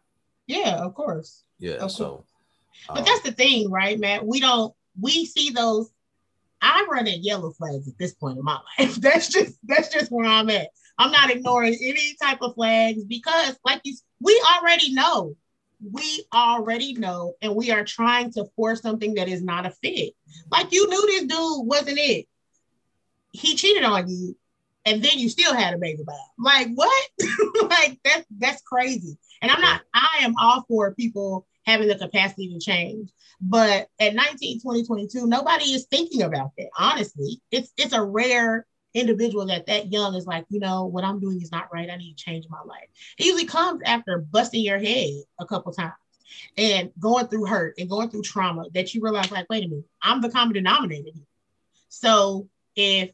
[0.46, 1.44] Yeah, of course.
[1.58, 1.76] Yeah.
[1.76, 2.24] Of so
[2.88, 4.26] But that's the thing, right, Matt?
[4.26, 5.90] We don't we see those.
[6.62, 8.96] I run at yellow flags at this point in my life.
[8.96, 10.68] That's just that's just where I'm at.
[10.98, 15.34] I'm not ignoring any type of flags because, like you, we already know.
[15.92, 20.12] We already know, and we are trying to force something that is not a fit.
[20.50, 22.26] Like you knew this dude wasn't it.
[23.32, 24.36] He cheated on you,
[24.84, 26.12] and then you still had a baby by.
[26.38, 27.08] Like what?
[27.70, 29.16] like that's that's crazy.
[29.40, 29.80] And I'm not.
[29.94, 33.10] I am all for people having the capacity to change.
[33.40, 36.68] But at 19, 20, 22, nobody is thinking about that.
[36.78, 41.20] Honestly, it's it's a rare individual that that young is like, you know, what I'm
[41.20, 41.88] doing is not right.
[41.90, 42.88] I need to change my life.
[43.18, 45.94] It usually comes after busting your head a couple times
[46.56, 49.84] and going through hurt and going through trauma that you realize, like, wait a minute,
[50.02, 51.10] I'm the common denominator.
[51.88, 53.10] So if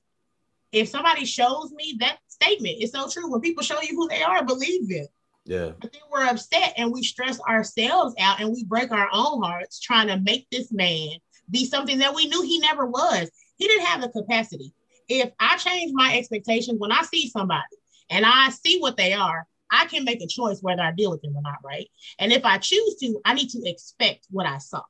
[0.72, 3.30] if somebody shows me that statement, it's so true.
[3.30, 5.08] When people show you who they are, believe it.
[5.46, 5.70] Yeah.
[5.80, 9.78] But then we're upset and we stress ourselves out and we break our own hearts
[9.80, 11.10] trying to make this man
[11.48, 13.30] be something that we knew he never was.
[13.56, 14.74] He didn't have the capacity.
[15.08, 17.62] If I change my expectations when I see somebody
[18.10, 21.22] and I see what they are, I can make a choice whether I deal with
[21.22, 21.88] them or not, right?
[22.18, 24.82] And if I choose to, I need to expect what I saw.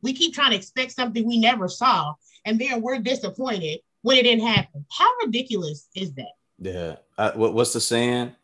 [0.00, 4.24] We keep trying to expect something we never saw, and then we're disappointed when it
[4.24, 4.84] didn't happen.
[4.90, 6.32] How ridiculous is that?
[6.58, 6.96] Yeah.
[7.16, 8.34] Uh, what, what's the saying?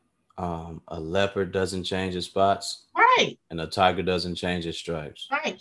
[0.40, 5.29] Um, a leopard doesn't change its spots, Right, and a tiger doesn't change its stripes.
[5.31, 5.61] right.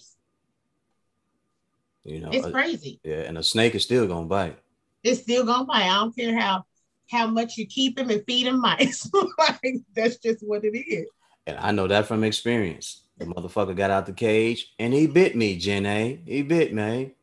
[2.06, 3.00] You know, It's uh, crazy.
[3.04, 4.58] yeah, and a snake is still gonna bite.
[5.04, 5.84] it's still gonna bite.
[5.84, 6.64] I don't care how
[7.10, 9.10] how much you keep him and feed him mice.
[9.38, 11.08] like that's just what it is.
[11.46, 13.04] And I know that from experience.
[13.18, 16.22] The motherfucker got out the cage and he bit me, Jen A.
[16.26, 17.16] He bit me.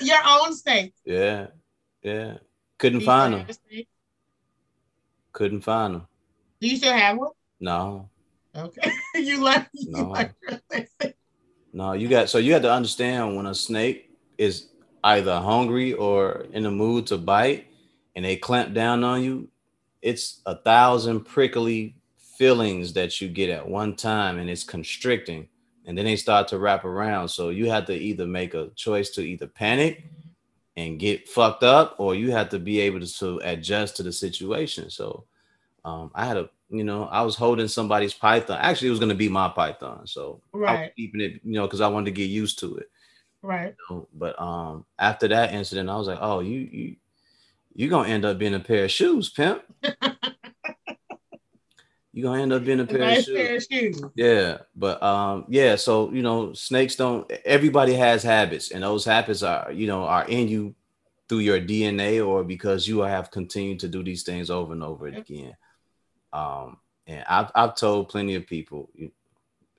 [0.00, 0.92] Your own snake.
[1.04, 1.48] Yeah.
[2.02, 2.38] Yeah.
[2.78, 3.46] Couldn't find him.
[3.72, 3.86] a?
[5.32, 6.06] Couldn't find him.
[6.60, 7.30] Do you still have one?
[7.60, 8.08] No.
[8.56, 8.90] Okay.
[9.14, 10.14] you like you No.
[11.72, 14.68] No, you got so you have to understand when a snake is
[15.02, 17.66] either hungry or in the mood to bite
[18.14, 19.48] and they clamp down on you,
[20.00, 25.48] it's a thousand prickly feelings that you get at one time and it's constricting
[25.86, 27.28] and then they start to wrap around.
[27.28, 30.04] So you have to either make a choice to either panic
[30.76, 34.12] and get fucked up or you have to be able to, to adjust to the
[34.12, 34.90] situation.
[34.90, 35.24] So
[35.84, 38.58] um, I had a, you know, I was holding somebody's python.
[38.60, 40.06] Actually, it was going to be my python.
[40.06, 40.96] So I was Right.
[40.96, 42.90] keeping it, you know, because I wanted to get used to it.
[43.42, 43.74] right.
[43.90, 44.08] you know.
[44.14, 46.96] But um, after that incident, I was like, oh, you you
[47.76, 49.62] you're gonna end up being a pair of shoes, pimp.
[52.12, 53.36] you're gonna end up being a pair of nice shoes.
[53.36, 54.02] pair of shoes.
[54.14, 55.76] Yeah, but um, yeah.
[55.76, 57.30] So you know, snakes don't.
[57.44, 60.74] Everybody has habits, and those habits are you know are in you
[61.28, 65.06] through your DNA or because you have continued to do these things over and over
[65.08, 65.54] again.
[66.34, 68.90] Um, and I've I've told plenty of people,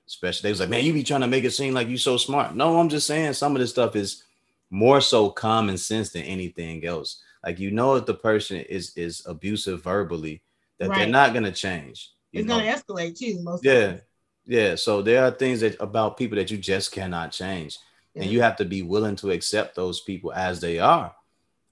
[0.08, 2.16] especially they was like, man, you be trying to make it seem like you so
[2.16, 2.56] smart.
[2.56, 4.24] No, I'm just saying some of this stuff is
[4.70, 7.22] more so common sense than anything else.
[7.44, 10.42] Like you know, if the person is is abusive verbally,
[10.78, 12.10] that they're not gonna change.
[12.32, 12.58] It's know?
[12.58, 13.40] gonna escalate too.
[13.42, 13.86] Most Yeah.
[13.88, 14.00] times.
[14.46, 14.74] Yeah.
[14.76, 17.78] So there are things that about people that you just cannot change.
[18.14, 18.22] Yeah.
[18.22, 21.14] And you have to be willing to accept those people as they are.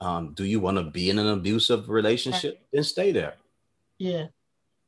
[0.01, 2.55] Um, do you want to be in an abusive relationship?
[2.55, 2.67] Right.
[2.73, 3.35] Then stay there.
[3.99, 4.27] Yeah.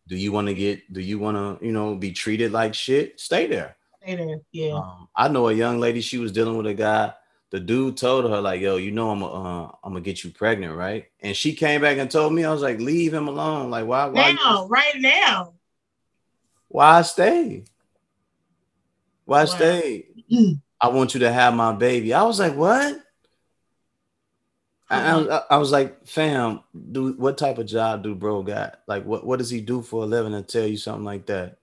[0.08, 3.18] Do you want to get do you want to, you know, be treated like shit?
[3.20, 3.76] Stay there.
[4.02, 4.40] Stay there.
[4.52, 4.74] Yeah.
[4.74, 7.12] Um, I know a young lady, she was dealing with a guy.
[7.50, 10.74] The dude told her, like, yo, you know, I'm uh, I'm gonna get you pregnant,
[10.74, 11.06] right?
[11.20, 13.70] And she came back and told me, I was like, leave him alone.
[13.70, 15.54] Like, why, why, now, right now.
[16.68, 17.64] why stay?
[19.24, 19.46] Why Wow.
[19.46, 20.06] stay?
[20.80, 22.12] I want you to have my baby.
[22.12, 23.00] I was like, what?
[24.88, 25.26] I, I, uh-huh.
[25.26, 26.60] was- I was like, fam,
[26.92, 28.80] do what type of job do bro got?
[28.86, 31.58] Like, what, what does he do for a living to tell you something like that?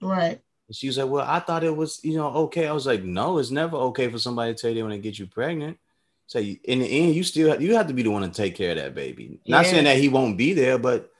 [0.00, 0.40] Right.
[0.68, 2.66] And she was like, well, I thought it was, you know, okay.
[2.66, 4.98] I was like, no, it's never okay for somebody to tell you they want to
[4.98, 5.78] get you pregnant.
[6.26, 8.70] So in the end, you still you have to be the one to take care
[8.70, 9.40] of that baby.
[9.46, 9.70] Not Yeah.
[9.70, 11.10] saying that he won't be there, but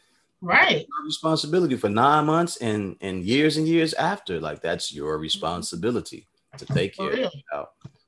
[0.40, 0.86] Right.
[1.04, 4.40] responsibility for nine months and and years and years after.
[4.40, 5.22] Like that's your mm-hmm.
[5.22, 7.32] responsibility to take care of it.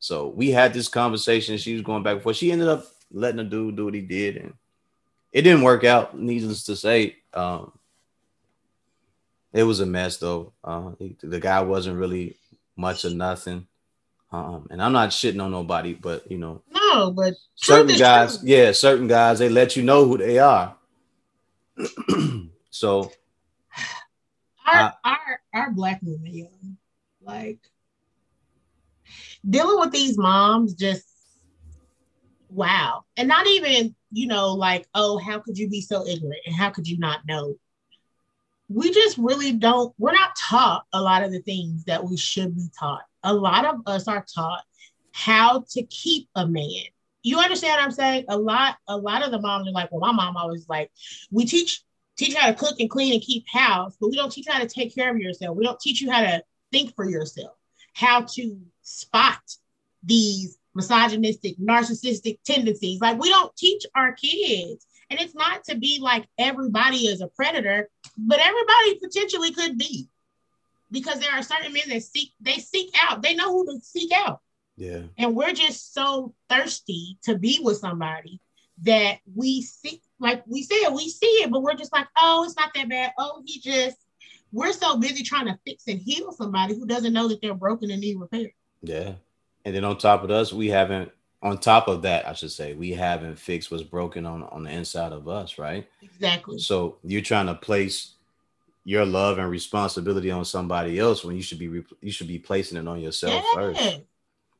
[0.00, 1.56] So we had this conversation.
[1.58, 2.36] She was going back and forth.
[2.36, 4.54] She ended up letting the dude do what he did, and
[5.32, 6.18] it didn't work out.
[6.18, 7.72] Needless to say, um,
[9.52, 10.52] it was a mess though.
[10.62, 12.36] Uh, he- the guy wasn't really
[12.76, 13.66] much of nothing.
[14.32, 18.48] Um, and I'm not shitting on nobody, but you know, No, but certain guys, true.
[18.48, 20.76] yeah, certain guys, they let you know who they are.
[22.70, 23.12] so
[24.66, 26.76] our Uh, our our black women,
[27.22, 27.58] like
[29.48, 31.06] dealing with these moms just
[32.54, 33.04] wow.
[33.16, 36.70] And not even, you know, like, oh, how could you be so ignorant and how
[36.70, 37.56] could you not know?
[38.68, 42.54] We just really don't, we're not taught a lot of the things that we should
[42.56, 43.02] be taught.
[43.22, 44.62] A lot of us are taught
[45.12, 46.84] how to keep a man.
[47.22, 48.26] You understand what I'm saying?
[48.28, 50.90] A lot, a lot of the moms are like, well, my mom always like,
[51.30, 51.82] we teach
[52.16, 54.60] teach how to cook and clean and keep house, but we don't teach you how
[54.60, 55.56] to take care of yourself.
[55.56, 57.56] We don't teach you how to think for yourself,
[57.92, 59.40] how to spot
[60.04, 63.00] these misogynistic, narcissistic tendencies.
[63.00, 64.86] Like we don't teach our kids.
[65.10, 70.08] And it's not to be like everybody is a predator, but everybody potentially could be.
[70.90, 74.12] Because there are certain men that seek, they seek out, they know who to seek
[74.12, 74.40] out.
[74.76, 75.02] Yeah.
[75.18, 78.40] And we're just so thirsty to be with somebody
[78.82, 82.56] that we see, like we said, we see it, but we're just like, oh, it's
[82.56, 83.12] not that bad.
[83.18, 83.96] Oh, he just,
[84.52, 87.90] we're so busy trying to fix and heal somebody who doesn't know that they're broken
[87.90, 88.50] and need repair.
[88.82, 89.14] Yeah.
[89.64, 91.10] And then on top of us, we haven't,
[91.42, 94.70] on top of that, I should say, we haven't fixed what's broken on, on the
[94.70, 95.88] inside of us, right?
[96.02, 96.58] Exactly.
[96.58, 98.14] So you're trying to place
[98.84, 102.78] your love and responsibility on somebody else when you should be you should be placing
[102.78, 103.54] it on yourself yeah.
[103.54, 104.00] first.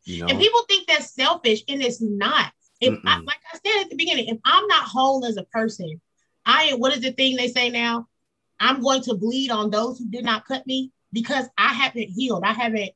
[0.04, 2.52] You know, and people think that's selfish, and it's not.
[2.80, 6.00] If I, like I said at the beginning, if I'm not whole as a person,
[6.44, 6.80] I am.
[6.80, 8.08] What is the thing they say now?
[8.60, 12.44] I'm going to bleed on those who did not cut me because I haven't healed.
[12.44, 12.90] I haven't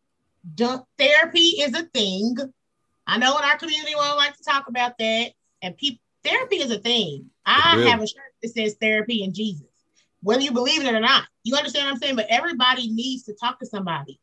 [0.57, 2.37] Therapy is a thing.
[3.07, 6.57] I know in our community we don't like to talk about that, and people therapy
[6.57, 7.31] is a thing.
[7.47, 9.67] I have a shirt that says therapy and Jesus,
[10.23, 11.25] whether you believe in it or not.
[11.45, 12.17] You understand what I'm saying?
[12.17, 14.21] But everybody needs to talk to somebody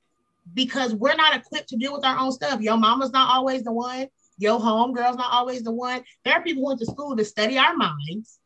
[0.54, 2.62] because we're not equipped to deal with our own stuff.
[2.62, 4.08] Your mama's not always the one.
[4.38, 6.04] Your homegirl's not always the one.
[6.24, 8.40] There are people who went to school to study our minds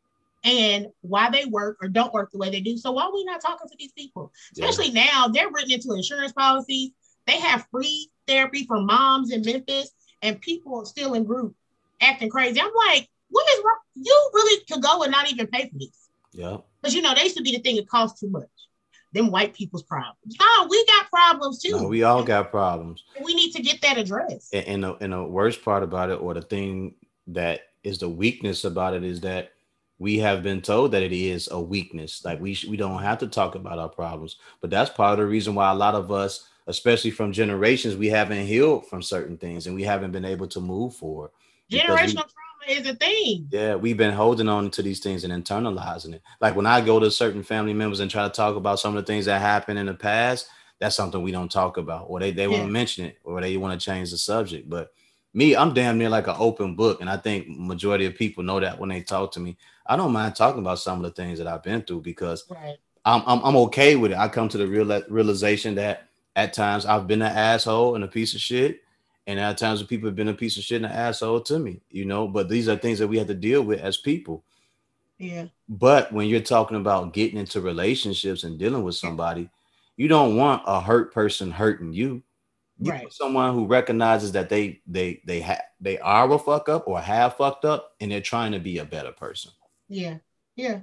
[0.43, 2.77] and why they work or don't work the way they do.
[2.77, 4.31] So why are we not talking to these people?
[4.53, 5.05] Especially yeah.
[5.05, 6.91] now, they're written into insurance policies.
[7.29, 11.55] They have free therapy for moms in Memphis, and people still in group
[12.01, 12.59] acting crazy.
[12.59, 13.79] I'm like, what is wrong?
[13.95, 16.09] You really could go and not even pay for these.
[16.31, 16.57] Yeah.
[16.81, 18.47] Because you know, they used to be the thing that costs too much
[19.11, 20.35] them white people's problems.
[20.39, 21.71] No, we got problems too.
[21.71, 23.03] No, we all got problems.
[23.23, 24.53] We need to get that addressed.
[24.53, 26.95] And, and, the, and the worst part about it, or the thing
[27.27, 29.51] that is the weakness about it, is that
[29.97, 32.23] we have been told that it is a weakness.
[32.23, 35.25] Like we we don't have to talk about our problems, but that's part of the
[35.25, 39.65] reason why a lot of us, especially from generations, we haven't healed from certain things
[39.65, 41.31] and we haven't been able to move forward.
[41.69, 43.47] Generational trauma is a thing.
[43.51, 46.21] Yeah, we've been holding on to these things and internalizing it.
[46.39, 49.03] Like when I go to certain family members and try to talk about some of
[49.03, 50.47] the things that happened in the past,
[50.79, 52.59] that's something we don't talk about, or they, they yeah.
[52.59, 54.69] won't mention it, or they want to change the subject.
[54.69, 54.91] But
[55.33, 58.59] me, I'm damn near like an open book, and I think majority of people know
[58.59, 59.57] that when they talk to me.
[59.87, 62.77] I don't mind talking about some of the things that I've been through because right.
[63.05, 64.17] I'm, I'm, I'm okay with it.
[64.17, 68.07] I come to the real realization that at times I've been an asshole and a
[68.07, 68.81] piece of shit,
[69.27, 71.81] and at times people have been a piece of shit and an asshole to me,
[71.89, 74.43] you know, but these are things that we have to deal with as people.
[75.19, 75.47] Yeah.
[75.67, 79.49] But when you're talking about getting into relationships and dealing with somebody,
[79.97, 82.23] you don't want a hurt person hurting you.
[82.79, 83.11] you right.
[83.11, 87.35] someone who recognizes that they they they have they are a fuck up or have
[87.35, 89.51] fucked up and they're trying to be a better person.
[89.89, 90.17] Yeah.
[90.55, 90.79] Yeah.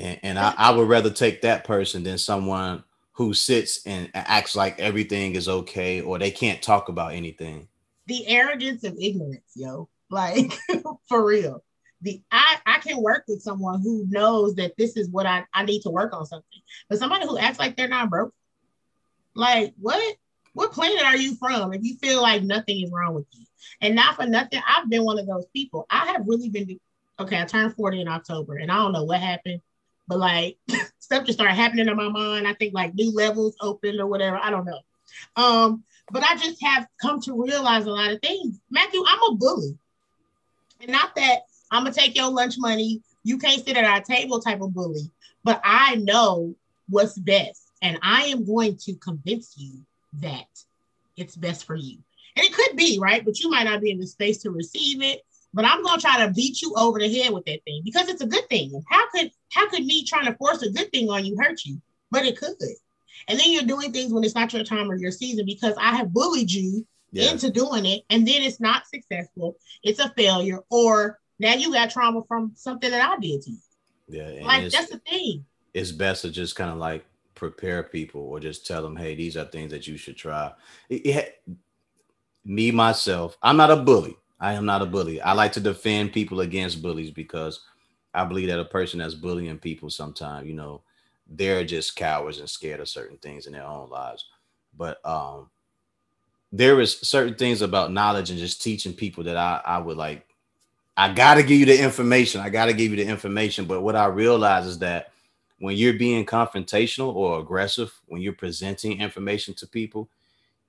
[0.00, 2.82] And, and I, I would rather take that person than someone
[3.14, 7.68] who sits and acts like everything is okay or they can't talk about anything.
[8.06, 9.88] The arrogance of ignorance, yo.
[10.10, 10.52] Like
[11.08, 11.64] for real.
[12.02, 15.64] The I, I can work with someone who knows that this is what I, I
[15.64, 16.60] need to work on something.
[16.88, 18.34] But somebody who acts like they're not broke,
[19.34, 20.16] like what
[20.52, 23.46] what planet are you from if you feel like nothing is wrong with you?
[23.80, 25.86] And not for nothing, I've been one of those people.
[25.88, 26.78] I have really been
[27.20, 29.60] okay, I turned 40 in October and I don't know what happened,
[30.08, 30.58] but like
[30.98, 32.46] stuff just started happening in my mind.
[32.46, 34.38] I think like new levels opened or whatever.
[34.42, 34.80] I don't know.
[35.36, 38.60] Um, but I just have come to realize a lot of things.
[38.70, 39.78] Matthew, I'm a bully.
[40.80, 41.40] And not that
[41.70, 45.10] I'm gonna take your lunch money, you can't sit at our table type of bully,
[45.42, 46.54] but I know
[46.88, 47.70] what's best.
[47.82, 49.84] And I am going to convince you
[50.20, 50.46] that
[51.16, 51.98] it's best for you.
[52.36, 53.24] And it could be, right?
[53.24, 55.22] But you might not be in the space to receive it
[55.54, 58.22] but I'm gonna try to beat you over the head with that thing because it's
[58.22, 58.82] a good thing.
[58.88, 61.80] How could how could me trying to force a good thing on you hurt you?
[62.10, 62.56] But it could.
[63.28, 65.94] And then you're doing things when it's not your time or your season because I
[65.96, 67.30] have bullied you yeah.
[67.30, 69.56] into doing it, and then it's not successful.
[69.82, 73.58] It's a failure, or now you got trauma from something that I did to you.
[74.08, 75.44] Yeah, like that's the thing.
[75.72, 79.36] It's best to just kind of like prepare people or just tell them, hey, these
[79.36, 80.52] are things that you should try.
[80.88, 81.42] It, it,
[82.44, 84.16] me myself, I'm not a bully.
[84.40, 85.20] I am not a bully.
[85.20, 87.60] I like to defend people against bullies because
[88.12, 90.82] I believe that a person that's bullying people sometimes, you know,
[91.28, 94.26] they're just cowards and scared of certain things in their own lives.
[94.76, 95.50] But um
[96.52, 100.26] there is certain things about knowledge and just teaching people that I, I would like
[100.96, 102.40] I gotta give you the information.
[102.40, 103.66] I gotta give you the information.
[103.66, 105.12] But what I realize is that
[105.58, 110.08] when you're being confrontational or aggressive, when you're presenting information to people,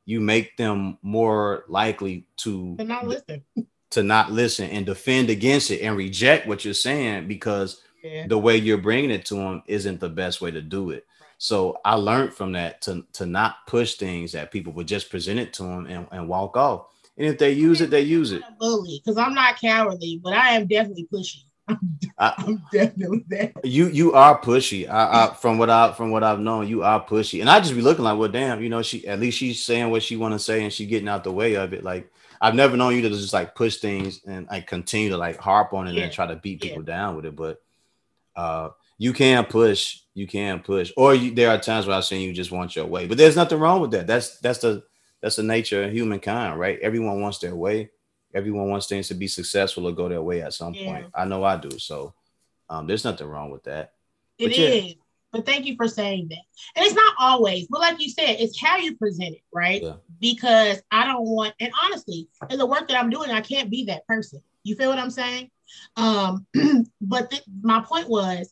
[0.05, 3.43] you make them more likely to, To not listen.
[3.91, 8.27] to not listen and defend against it and reject what you're saying because Yeah.
[8.27, 11.05] the way you're bringing it to them isn't the best way to do it.
[11.37, 15.39] So I learned from that to to not push things that people would just present
[15.39, 16.87] it to them and, and walk off.
[17.17, 18.43] And if they use it, they use it.
[18.43, 21.44] I'm not a bully because I'm not cowardly, but I am definitely pushy.
[22.17, 23.53] I'm definitely that.
[23.65, 24.87] You you are pushy.
[24.89, 27.41] I, I from what I from what I've known, you are pushy.
[27.41, 29.89] And I just be looking like, well, damn, you know, she at least she's saying
[29.89, 31.83] what she want to say and she getting out the way of it.
[31.83, 35.37] Like I've never known you to just like push things and like continue to like
[35.37, 36.03] harp on it Yeah.
[36.03, 36.69] and try to beat Yeah.
[36.69, 37.35] people down with it.
[37.35, 37.61] But
[38.35, 42.21] uh you can push, you can push, or you, there are times where I've seen
[42.21, 43.07] you just want your way.
[43.07, 44.07] But there's nothing wrong with that.
[44.07, 44.83] That's that's the
[45.21, 46.79] that's the nature of humankind, right?
[46.81, 47.89] Everyone wants their way.
[48.35, 50.85] Everyone wants things to be successful or go their way at some Yeah.
[50.85, 51.05] point.
[51.15, 51.79] I know I do.
[51.79, 52.13] So
[52.69, 53.93] um, there's nothing wrong with that.
[54.37, 54.83] It But is.
[54.83, 54.93] yeah.
[55.31, 56.41] But thank you for saying that.
[56.75, 59.81] And it's not always, but like you said, it's how you present it, right?
[59.81, 59.95] Yeah.
[60.19, 63.85] Because I don't want, and honestly, in the work that I'm doing, I can't be
[63.85, 64.41] that person.
[64.63, 65.49] You feel what I'm saying?
[65.97, 66.45] Um,
[67.01, 68.51] but th- my point was,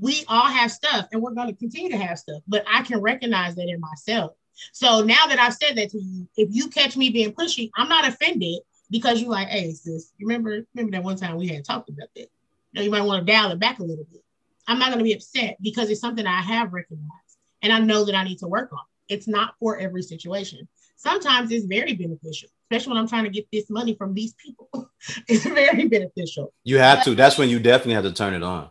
[0.00, 2.42] we all have stuff, and we're going to continue to have stuff.
[2.48, 4.32] But I can recognize that in myself.
[4.72, 7.88] So now that I've said that to you, if you catch me being pushy, I'm
[7.88, 8.60] not offended
[8.92, 12.08] because you're like, "Hey, sis, you remember remember that one time we had talked about
[12.14, 12.30] that?
[12.72, 14.22] Now you might want to dial it back a little bit."
[14.68, 18.04] I'm not going to be upset because it's something I have recognized and I know
[18.04, 18.78] that I need to work on.
[19.08, 20.68] It's not for every situation.
[20.96, 24.68] Sometimes it's very beneficial, especially when I'm trying to get this money from these people.
[25.28, 26.52] it's very beneficial.
[26.62, 27.14] You have to.
[27.14, 28.70] That's when you definitely have to turn it on.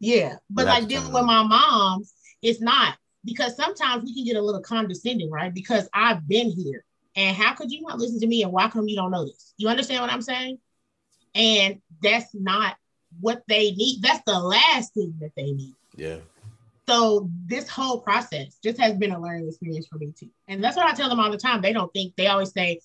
[0.00, 0.36] Yeah.
[0.50, 4.60] But like dealing with my moms, it's not because sometimes we can get a little
[4.60, 5.52] condescending, right?
[5.52, 6.84] Because I've been here.
[7.18, 8.44] And how could you not listen to me?
[8.44, 9.52] And why come you don't know this?
[9.56, 10.58] You understand what I'm saying?
[11.34, 12.76] And that's not
[13.20, 14.02] what they need.
[14.02, 15.74] That's the last thing that they need.
[15.96, 16.18] Yeah.
[16.88, 20.30] So this whole process just has been a learning experience for me too.
[20.46, 21.60] And that's what I tell them all the time.
[21.60, 22.80] They don't think they always say,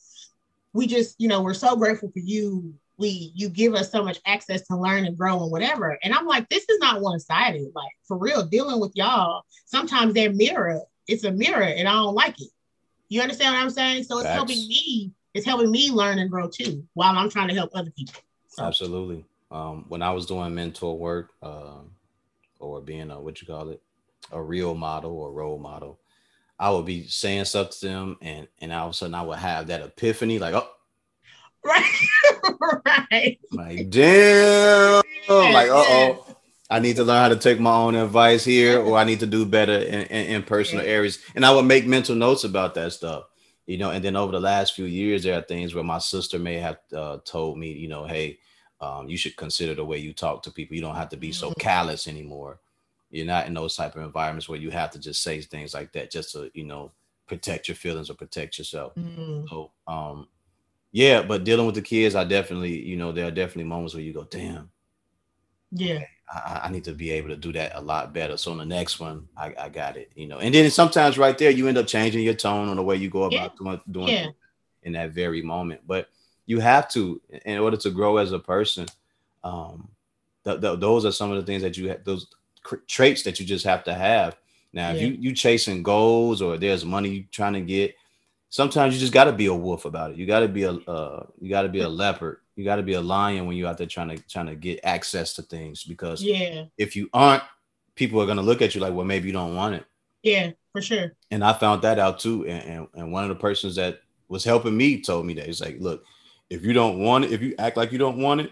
[0.74, 2.74] we just, you know, we're so grateful for you.
[2.98, 6.00] We you give us so much access to learn and grow and whatever.
[6.04, 7.72] And I'm like, this is not one-sided.
[7.76, 12.16] Like for real, dealing with y'all, sometimes they're mirror, it's a mirror, and I don't
[12.16, 12.50] like it.
[13.14, 14.06] You understand what I'm saying?
[14.06, 14.36] So it's Facts.
[14.36, 17.92] helping me, it's helping me learn and grow too, while I'm trying to help other
[17.92, 18.20] people.
[18.48, 19.24] So Absolutely.
[19.52, 21.92] Um, when I was doing mentor work, um,
[22.58, 23.84] or being a what you call it,
[24.32, 26.00] a real model or role model,
[26.58, 29.38] I would be saying stuff to them, and and all of a sudden I would
[29.38, 30.68] have that epiphany, like, oh,
[31.64, 31.86] right,
[33.12, 33.40] right.
[33.52, 36.33] like damn, like, uh oh,
[36.74, 39.28] I need to learn how to take my own advice here, or I need to
[39.28, 41.20] do better in, in, in personal areas.
[41.36, 43.26] And I would make mental notes about that stuff,
[43.68, 43.92] you know.
[43.92, 46.80] And then over the last few years, there are things where my sister may have
[46.96, 48.40] uh, told me, you know, hey,
[48.82, 50.76] um, you should consider the way you talk to people.
[50.76, 51.60] You don't have to be so Mhm.
[51.60, 52.60] callous anymore.
[53.12, 55.94] You're not in those type of environments where you have to just say things like
[55.94, 56.92] that just to, you know,
[57.28, 58.94] protect your feelings or protect yourself.
[58.98, 60.28] Mm, So, um,
[60.92, 64.04] yeah, but dealing with the kids, I definitely, you know, there are definitely moments where
[64.04, 64.72] you go, damn,
[65.72, 66.00] yeah.
[66.34, 68.38] I, I need to be able to do that a lot better.
[68.38, 70.40] So on the next one, I, I got it, you know.
[70.40, 73.10] And then sometimes right there, you end up changing your tone on the way you
[73.10, 73.46] go Yeah.
[73.46, 74.28] about doing, doing Yeah.
[74.84, 75.82] in that very moment.
[75.86, 76.10] But
[76.46, 78.88] you have to, in order to grow as a person.
[79.44, 79.90] Um,
[80.46, 82.28] th- th- those are some of the things that you have, those
[82.64, 84.36] cr- traits that you just have to have.
[84.74, 87.96] Now, if you you chasing goals or there's money you trying to get,
[88.50, 90.18] sometimes you just got to be a wolf about it.
[90.18, 92.40] You got to be a uh, you got to be a leopard.
[92.56, 94.80] You got to be a lion when you're out there trying to trying to get
[94.84, 96.66] access to things because Yeah.
[96.78, 97.44] if you aren't,
[97.96, 99.86] people are gonna look at you like, well, maybe you don't want it.
[100.22, 101.14] Yeah, for sure.
[101.32, 102.46] And I found that out too.
[102.48, 104.00] And, and, and one of the persons that
[104.30, 106.04] was helping me told me that he's like, look,
[106.50, 108.52] if you don't want it, if you act like you don't want it,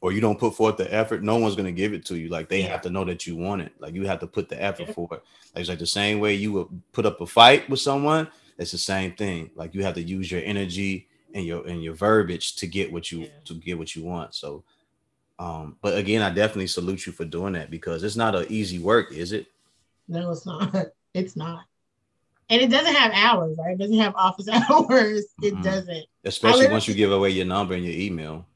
[0.00, 2.28] or you don't put forth the effort, no one's gonna give it to you.
[2.28, 2.68] Like they Yeah.
[2.68, 3.72] have to know that you want it.
[3.78, 4.94] Like you have to put the effort Yeah.
[4.94, 5.22] for it.
[5.54, 8.28] Like it's like the same way you would put up a fight with someone.
[8.58, 9.50] It's the same thing.
[9.54, 13.10] Like you have to use your energy and your and your verbiage to get what
[13.10, 13.26] you Yeah.
[13.46, 14.34] to get what you want.
[14.34, 14.64] So,
[15.38, 18.78] um, but again, I definitely salute you for doing that because it's not an easy
[18.78, 19.46] work, is it?
[20.08, 20.74] No, it's not.
[21.14, 21.64] It's not.
[22.48, 23.74] And it doesn't have hours, right?
[23.74, 25.26] It doesn't have office hours.
[25.42, 25.62] It Mhm.
[25.62, 26.06] doesn't.
[26.24, 28.46] Especially once you give away your number and your email.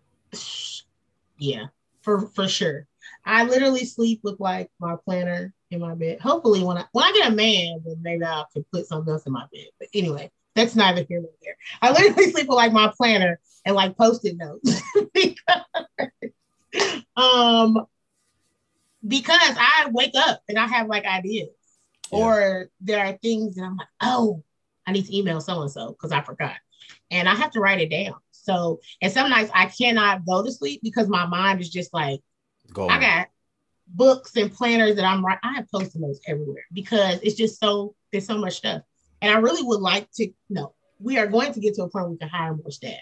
[1.39, 1.67] Yeah,
[2.01, 2.87] for for sure.
[3.27, 6.21] I literally sleep with like my planner in my bed.
[6.21, 9.27] Hopefully, when I when I get a man, then maybe I can put something else
[9.27, 9.67] in my bed.
[9.79, 11.57] But anyway, that's neither here nor there.
[11.83, 14.81] I literally sleep with like my planner and like post-it notes
[15.15, 15.63] because,
[17.17, 17.87] um
[19.07, 21.51] because I wake up and I have like ideas,
[22.11, 22.19] Yeah.
[22.19, 24.43] or there are things that I'm like, oh,
[24.87, 26.57] I need to email so and so because I forgot,
[27.11, 28.15] and I have to write it down.
[28.33, 32.21] So, and some nights I cannot go to sleep because my mind is just like,
[32.89, 33.29] I got
[33.89, 35.39] books and planners that I'm right.
[35.43, 38.83] I have post it notes everywhere because it's just so there's so much stuff.
[39.23, 42.05] And I really would like to know we are going to get to a point
[42.05, 42.95] where we can hire more staff.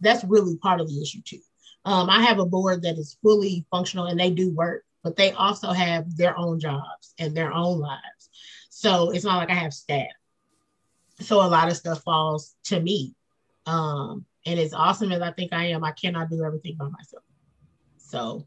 [0.00, 1.40] That's really part of the issue too.
[1.84, 5.32] Um, I have a board that is fully functional and they do work, but they
[5.32, 8.30] also have their own jobs and their own lives.
[8.70, 10.06] So it's not like I have staff.
[11.20, 13.14] So a lot of stuff falls to me.
[13.66, 17.24] Um, and as awesome as I think I am, I cannot do everything by myself.
[17.96, 18.46] So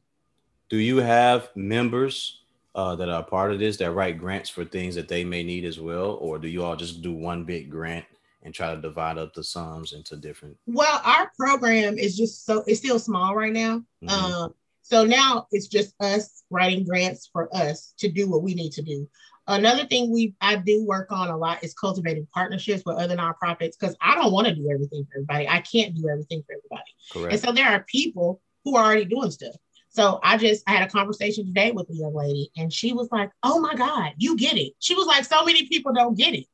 [0.70, 2.41] do you have members
[2.76, 5.66] uh, that are part of this that write grants for things that they may need
[5.66, 8.06] as well, or do you all just do one big grant
[8.44, 10.58] and try to divide up the sums into different?
[10.66, 13.84] Well, our program is just so it's still small right now.
[14.04, 14.10] Mm-hmm.
[14.10, 18.72] Um, so now it's just us writing grants for us to do what we need
[18.74, 19.08] to do.
[19.48, 23.74] Another thing we I do work on a lot is cultivating partnerships with other nonprofits
[23.80, 25.48] because I don't want to do everything for everybody.
[25.48, 26.92] I can't do everything for everybody.
[27.12, 27.34] Correct.
[27.34, 29.56] And so there are people who are already doing stuff.
[29.92, 33.10] So I just I had a conversation today with a young lady, and she was
[33.12, 36.34] like, "Oh my God, you get it." She was like, "So many people don't get
[36.34, 36.46] it."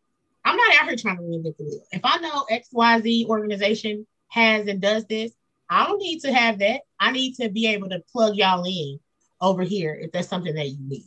[0.44, 1.84] I'm not out here trying to reinvent the wheel.
[1.92, 5.32] If I know X Y Z organization has and does this,
[5.70, 6.82] I don't need to have that.
[7.00, 9.00] I need to be able to plug y'all in
[9.40, 11.06] over here if that's something that you need.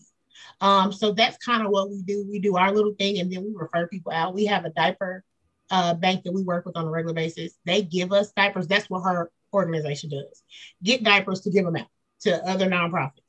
[0.61, 2.24] Um, so that's kind of what we do.
[2.31, 4.35] We do our little thing, and then we refer people out.
[4.35, 5.24] We have a diaper
[5.70, 7.59] uh, bank that we work with on a regular basis.
[7.64, 8.68] They give us diapers.
[8.68, 10.45] That's what her organization does.
[10.81, 11.89] Get diapers to give them out
[12.21, 13.21] to other nonprofits.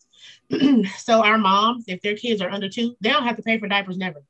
[0.98, 3.68] so our moms, if their kids are under two, they don't have to pay for
[3.68, 4.24] diapers never.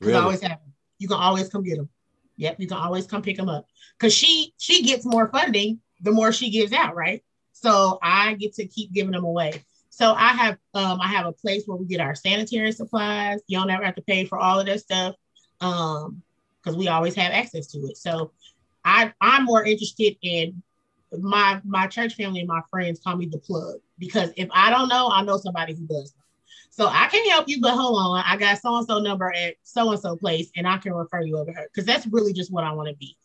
[0.00, 0.14] Really?
[0.14, 0.72] always have them.
[0.98, 1.88] You can always come get them.
[2.36, 3.66] Yep, you can always come pick them up.
[3.98, 7.22] Cause she she gets more funding the more she gives out, right?
[7.52, 9.62] So I get to keep giving them away.
[9.90, 13.40] So I have um I have a place where we get our sanitary supplies.
[13.46, 15.14] You don't ever have to pay for all of that stuff.
[15.60, 16.22] Um,
[16.62, 17.96] because we always have access to it.
[17.96, 18.32] So
[18.84, 20.62] I I'm more interested in
[21.12, 24.88] my my church family and my friends call me the plug because if I don't
[24.88, 26.14] know, I know somebody who does.
[26.70, 29.54] So I can help you, but hold on, I got so and so number at
[29.62, 32.52] so and so place, and I can refer you over her because that's really just
[32.52, 33.16] what I want to be,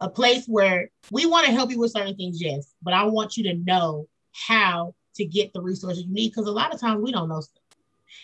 [0.00, 3.36] a place where we want to help you with certain things, yes, but I want
[3.36, 7.02] you to know how to get the resources you need because a lot of times
[7.02, 7.61] we don't know stuff.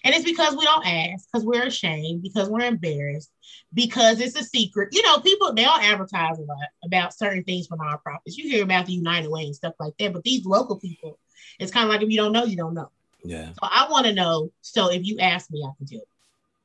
[0.04, 3.30] And it's because we don't ask, because we're ashamed, because we're embarrassed,
[3.74, 4.90] because it's a secret.
[4.92, 8.36] You know, people they don't advertise a lot about certain things for nonprofits.
[8.36, 11.18] You hear about the United Way and stuff like that, but these local people,
[11.58, 12.90] it's kind of like if you don't know, you don't know.
[13.24, 13.48] Yeah.
[13.52, 14.52] So I want to know.
[14.62, 16.06] So if you ask me, I can tell.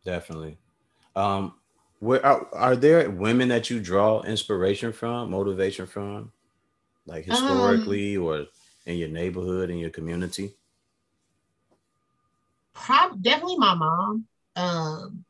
[0.06, 0.58] Definitely.
[1.16, 1.56] Um,
[2.00, 6.32] where are, are there women that you draw inspiration from, motivation from,
[7.06, 8.46] like historically um, or
[8.86, 10.54] in your neighborhood, in your community?
[12.74, 14.26] Prob- definitely my mom.
[14.56, 15.26] Um,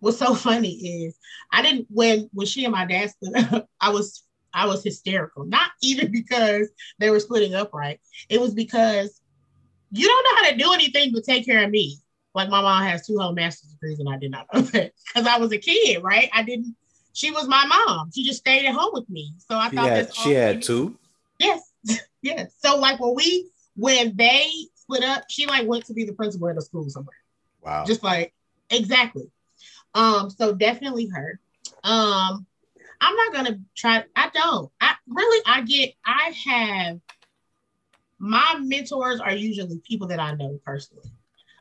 [0.00, 1.16] what's so funny is
[1.52, 5.44] I didn't when when she and my dad split up, I was I was hysterical.
[5.44, 8.00] Not even because they were splitting up right.
[8.28, 9.20] It was because
[9.90, 11.98] you don't know how to do anything but take care of me.
[12.34, 15.26] Like my mom has two whole master's degrees and I did not know that because
[15.26, 16.28] I was a kid, right?
[16.32, 16.76] I didn't.
[17.14, 18.10] She was my mom.
[18.14, 19.32] She just stayed at home with me.
[19.38, 20.96] So I thought that she had two.
[21.40, 21.60] Yes,
[22.22, 22.52] yes.
[22.58, 24.50] So like when we when they
[24.88, 27.16] split up, she like went to be the principal at a school somewhere.
[27.62, 27.84] Wow.
[27.86, 28.32] Just like
[28.70, 29.30] exactly.
[29.94, 31.38] Um, so definitely her.
[31.84, 32.46] Um,
[33.00, 34.04] I'm not gonna try.
[34.16, 34.70] I don't.
[34.80, 35.42] I really.
[35.46, 35.94] I get.
[36.04, 37.00] I have.
[38.18, 41.10] My mentors are usually people that I know personally.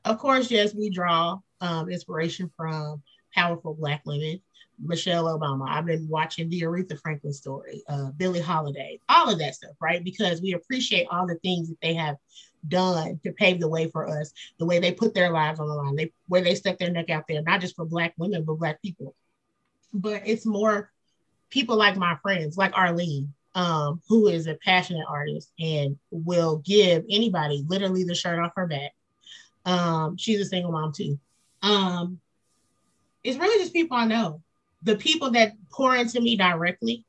[0.05, 3.03] Of course, yes, we draw um, inspiration from
[3.35, 4.41] powerful Black women.
[4.79, 5.67] Michelle Obama.
[5.67, 10.03] I've been watching the Aretha Franklin story, uh, Billie Holiday, all of that stuff, right?
[10.03, 12.17] Because we appreciate all the things that they have
[12.67, 15.73] done to pave the way for us, the way they put their lives on the
[15.73, 18.55] line, they where they stuck their neck out there, not just for black women, but
[18.55, 19.15] black people.
[19.93, 20.91] But it's more
[21.49, 27.05] people like my friends, like Arlene, um, who is a passionate artist and will give
[27.09, 28.93] anybody literally the shirt off her back.
[29.65, 31.19] Um, she's a single mom too.
[31.61, 32.19] Um,
[33.23, 34.41] it's really just people I know.
[34.83, 37.03] The people that pour into me directly,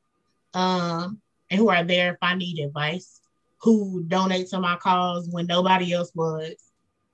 [0.54, 1.20] um,
[1.50, 3.20] and who are there if I need advice
[3.60, 6.54] who donate to my cause when nobody else was.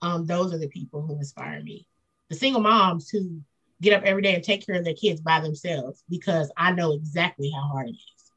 [0.03, 1.87] Um, those are the people who inspire me.
[2.29, 3.41] The single moms who
[3.81, 6.93] get up every day and take care of their kids by themselves because I know
[6.93, 8.33] exactly how hard it is.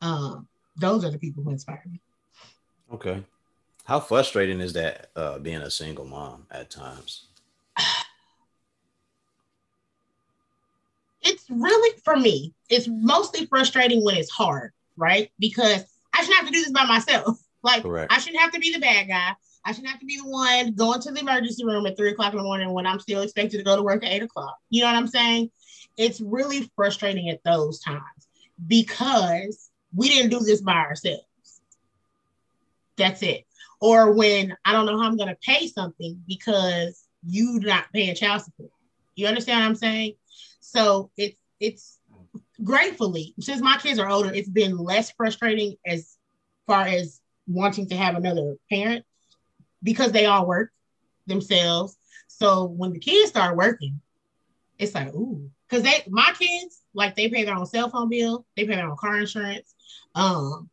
[0.00, 2.00] Um, those are the people who inspire me.
[2.92, 3.22] Okay.
[3.84, 7.26] How frustrating is that uh, being a single mom at times?
[11.22, 15.32] It's really for me, it's mostly frustrating when it's hard, right?
[15.40, 15.84] Because
[16.16, 17.38] I shouldn't have to do this by myself.
[17.62, 18.12] Like Correct.
[18.12, 19.32] I shouldn't have to be the bad guy.
[19.64, 22.32] I shouldn't have to be the one going to the emergency room at three o'clock
[22.32, 24.56] in the morning when I'm still expected to go to work at eight o'clock.
[24.70, 25.50] You know what I'm saying?
[25.96, 28.28] It's really frustrating at those times
[28.64, 31.24] because we didn't do this by ourselves.
[32.96, 33.44] That's it.
[33.80, 38.14] Or when I don't know how I'm going to pay something because you're not paying
[38.14, 38.70] child support.
[39.16, 40.12] You understand what I'm saying?
[40.60, 41.95] So it's it's
[42.62, 46.16] gratefully since my kids are older, it's been less frustrating as
[46.66, 49.04] far as wanting to have another parent
[49.82, 50.72] because they all work
[51.26, 51.96] themselves.
[52.28, 54.00] So when the kids start working,
[54.78, 58.46] it's like ooh, because they my kids like they pay their own cell phone bill,
[58.56, 59.74] they pay their own car insurance.
[60.14, 60.70] Um,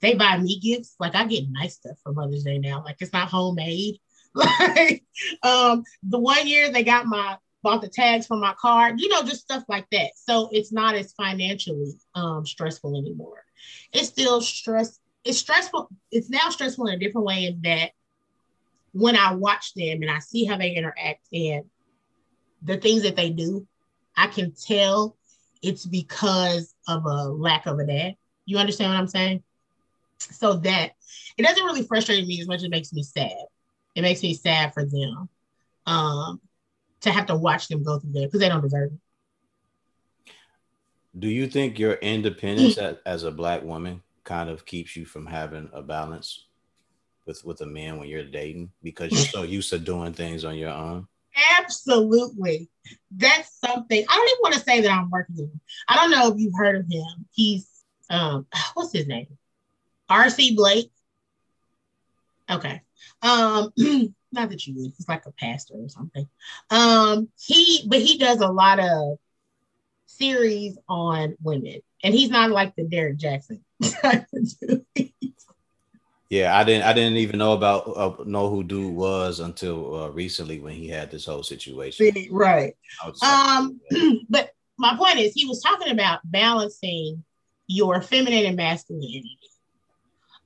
[0.00, 0.94] they buy me gifts.
[1.00, 2.82] Like I get nice stuff for Mother's Day now.
[2.84, 3.98] Like it's not homemade.
[4.34, 5.04] like
[5.42, 9.24] um, the one year they got my bought the tags for my car, you know,
[9.24, 10.12] just stuff like that.
[10.14, 13.42] So it's not as financially um, stressful anymore.
[13.92, 15.00] It's still stress.
[15.24, 15.90] It's stressful.
[16.12, 17.90] It's now stressful in a different way in that
[18.92, 21.64] when I watch them and I see how they interact and
[22.62, 23.66] the things that they do,
[24.16, 25.16] I can tell
[25.62, 28.14] it's because of a lack of a dad.
[28.44, 29.42] You understand what I'm saying?
[30.18, 30.92] So that
[31.36, 33.32] it doesn't really frustrate me as much it makes me sad.
[33.96, 35.28] It makes me sad for them
[35.86, 36.40] um,
[37.04, 40.34] to have to watch them go through that because they don't deserve it.
[41.16, 45.26] Do you think your independence as, as a black woman kind of keeps you from
[45.26, 46.46] having a balance
[47.26, 50.56] with with a man when you're dating because you're so used to doing things on
[50.56, 51.06] your own?
[51.58, 52.68] Absolutely.
[53.10, 55.60] That's something I don't even want to say that I'm working with him.
[55.88, 57.26] I don't know if you've heard of him.
[57.32, 57.68] He's
[58.10, 59.28] um what's his name?
[60.10, 60.90] RC Blake.
[62.50, 62.82] Okay.
[63.22, 63.72] Um,
[64.34, 66.28] not that you would, he's like a pastor or something.
[66.70, 69.18] Um, he but he does a lot of
[70.06, 73.60] series on women, and he's not like the Derrick Jaxn.
[76.34, 76.82] Yeah, I didn't.
[76.84, 80.88] I didn't even know about uh, know who dude was until uh, recently when he
[80.88, 82.12] had this whole situation.
[82.28, 82.74] Right.
[83.22, 83.80] Um,
[84.28, 87.22] but my point is, he was talking about balancing
[87.68, 89.38] your feminine and masculinity.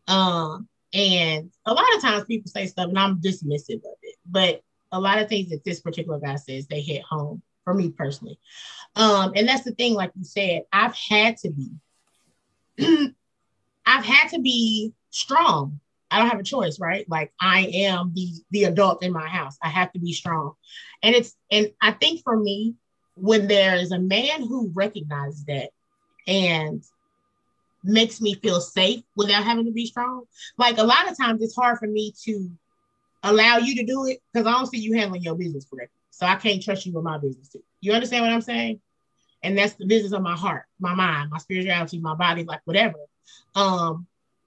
[0.08, 4.62] Um, and a lot of times people say stuff and I'm dismissive of it, but
[4.90, 8.38] a lot of things that this particular guy says, they hit home for me personally.
[8.96, 11.70] Um, and that's the thing, like you said, I've had to be,
[13.86, 15.80] I've had to be strong.
[16.10, 17.08] I don't have a choice, right?
[17.08, 19.58] Like I am the the adult in my house.
[19.62, 20.54] I have to be strong.
[21.02, 22.76] And it's and I think for me,
[23.14, 25.70] when there is a man who recognizes that
[26.26, 26.82] and
[27.88, 30.24] makes me feel safe without having to be strong.
[30.56, 32.50] Like a lot of times it's hard for me to
[33.22, 35.98] allow you to do it because I don't see you handling your business correctly.
[36.10, 37.62] So I can't trust you with my business too.
[37.80, 38.80] You understand what I'm saying?
[39.42, 42.98] And that's the business of my heart, my mind, my spirituality, my body, like whatever.
[43.54, 44.06] Um,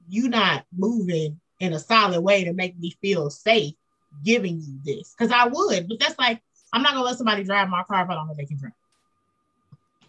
[0.09, 3.73] you not moving in a solid way to make me feel safe
[4.23, 5.15] giving you this.
[5.17, 6.41] Cause I would, but that's like
[6.73, 8.73] I'm not gonna let somebody drive my car if I don't know they can drive.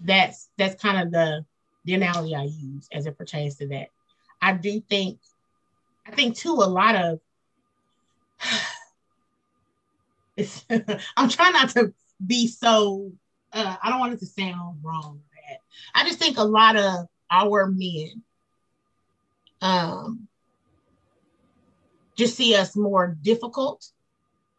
[0.01, 1.45] That's that's kind of the
[1.85, 3.89] the analogy I use as it pertains to that.
[4.41, 5.19] I do think,
[6.07, 7.21] I think too, a lot of,
[11.17, 11.93] I'm trying not to
[12.25, 13.13] be so,
[13.53, 15.21] uh, I don't want it to sound wrong.
[15.95, 18.23] I just think a lot of our men
[19.61, 20.29] um,
[22.17, 23.87] just see us more difficult.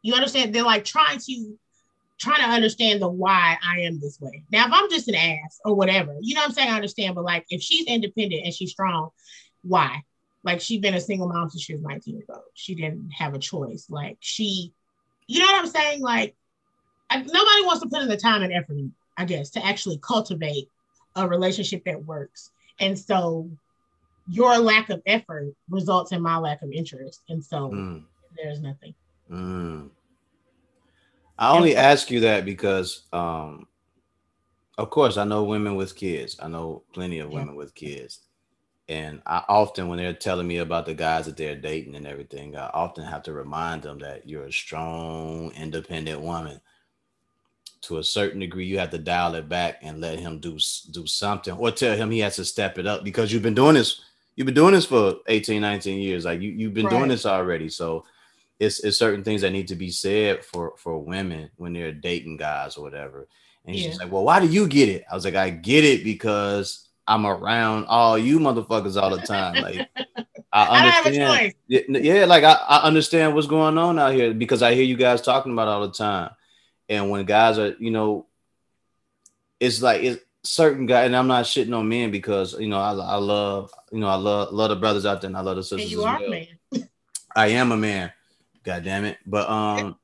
[0.01, 0.53] You understand?
[0.53, 1.59] They're like trying to
[2.23, 4.43] trying to understand the why I am this way.
[4.51, 6.69] Now, if I'm just an ass or whatever, you know what I'm saying?
[6.69, 7.15] I understand.
[7.15, 9.09] But like if she's independent and she's strong,
[9.61, 10.03] why?
[10.43, 12.43] Like she's been a single mom since she was 19 years old.
[12.53, 13.87] She didn't have a choice.
[13.89, 14.73] Like she,
[15.27, 16.01] you know what I'm saying?
[16.01, 16.35] Like
[17.09, 18.77] I, nobody wants to put in the time and effort,
[19.17, 20.69] I guess, to actually cultivate
[21.15, 22.51] a relationship that works.
[22.79, 23.49] And so
[24.27, 27.21] your lack of effort results in my lack of interest.
[27.29, 28.03] And so mm.
[28.35, 28.93] there's nothing.
[29.29, 29.89] Mm.
[31.43, 33.67] I only ask you that because, um,
[34.77, 36.37] of course, I know women with kids.
[36.41, 37.57] I know plenty of women yeah.
[37.57, 38.21] with kids.
[38.87, 42.55] And I often, when they're telling me about the guys that they're dating and everything,
[42.55, 46.61] I often have to remind them that you're a strong, independent woman.
[47.83, 50.57] To a certain degree, you have to dial it back and let him do
[50.91, 53.73] do something, or tell him he has to step it up because you've been doing
[53.73, 53.99] this.
[54.37, 56.23] You've been doing this for 18, 19 years.
[56.23, 56.97] Like you, you've been right.
[56.97, 57.67] doing this already.
[57.67, 58.05] So
[58.59, 62.37] it's, it's certain things that need to be said for for women when they're dating
[62.37, 63.27] guys or whatever.
[63.65, 63.89] And yeah.
[63.89, 66.87] she's like, "Well, why do you get it?" I was like, "I get it because
[67.07, 69.55] I'm around all you motherfuckers all the time.
[69.55, 69.89] Like,
[70.53, 71.53] I understand.
[71.67, 74.95] yeah, yeah, like I, I understand what's going on out here because I hear you
[74.95, 76.31] guys talking about all the time.
[76.87, 78.27] And when guys are, you know,
[79.59, 82.93] it's like it's certain guy, and I'm not shitting on men because you know I,
[82.93, 85.63] I love, you know, I love love the brothers out there, and I love the
[85.63, 85.81] sisters.
[85.81, 86.29] And you are well.
[86.29, 86.89] man.
[87.35, 88.11] I am a man.
[88.63, 89.17] God damn it.
[89.25, 89.97] But um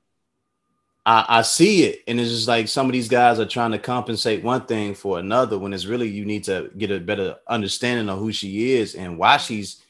[1.05, 3.80] I, I see it, and it's just like some of these guys are trying to
[3.80, 8.10] compensate one thing for another when it's really you need to get a better understanding
[8.10, 9.82] of who she is and why she's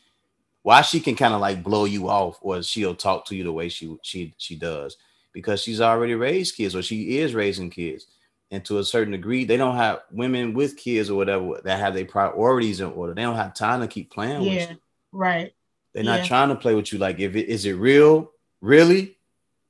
[0.62, 3.52] why she can kind of like blow you off or she'll talk to you the
[3.52, 4.98] way she she she does.
[5.34, 8.08] Because she's already raised kids or she is raising kids.
[8.52, 11.94] And to a certain degree they don't have women with kids or whatever that have
[11.96, 13.14] their priorities in order.
[13.14, 14.78] They don't have time to keep playing yeah, with you.
[15.12, 15.54] right.
[15.94, 16.18] they're Yeah.
[16.18, 17.00] not trying to play with you.
[17.00, 19.16] Like if it is it real really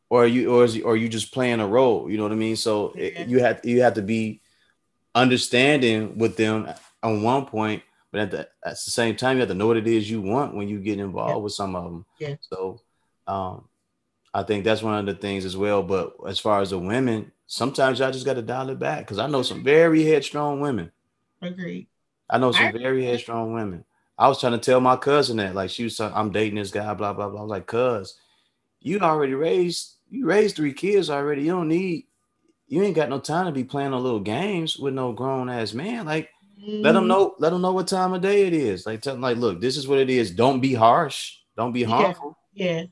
[0.09, 2.31] or are you or is or are you just playing a role you know what
[2.31, 4.41] i mean so it- you have you have to be
[5.15, 6.67] understanding with them
[7.03, 7.81] on one point
[8.11, 10.21] but at the, at the same time you have to know what it is you
[10.21, 11.37] want when you get involved Yeah.
[11.43, 12.35] with some of them Yeah.
[12.41, 12.79] so
[13.27, 13.67] um
[14.33, 17.31] i think that's one of the things as well but as far as the women
[17.47, 20.91] sometimes y'all just got to dial it back because i know some very headstrong women
[21.41, 21.87] Agreed.
[22.29, 23.85] I know some I- very headstrong women.
[24.17, 26.93] I was trying to tell my cousin that, like, she was, I'm dating this guy,
[26.93, 27.39] blah blah blah.
[27.39, 28.15] I was like, "Cuz,
[28.81, 31.43] you already raised, you raised three kids already.
[31.43, 32.05] You don't need,
[32.67, 35.73] you ain't got no time to be playing no little games with no grown ass
[35.73, 36.05] man.
[36.05, 36.29] Like,
[36.61, 37.07] let them Mhm.
[37.07, 38.85] know, let them know what time of day it is.
[38.85, 40.31] Like, tell them, like, look, this is what it is.
[40.31, 41.87] Don't be harsh, don't be Yeah.
[41.87, 42.83] harmful, Yeah.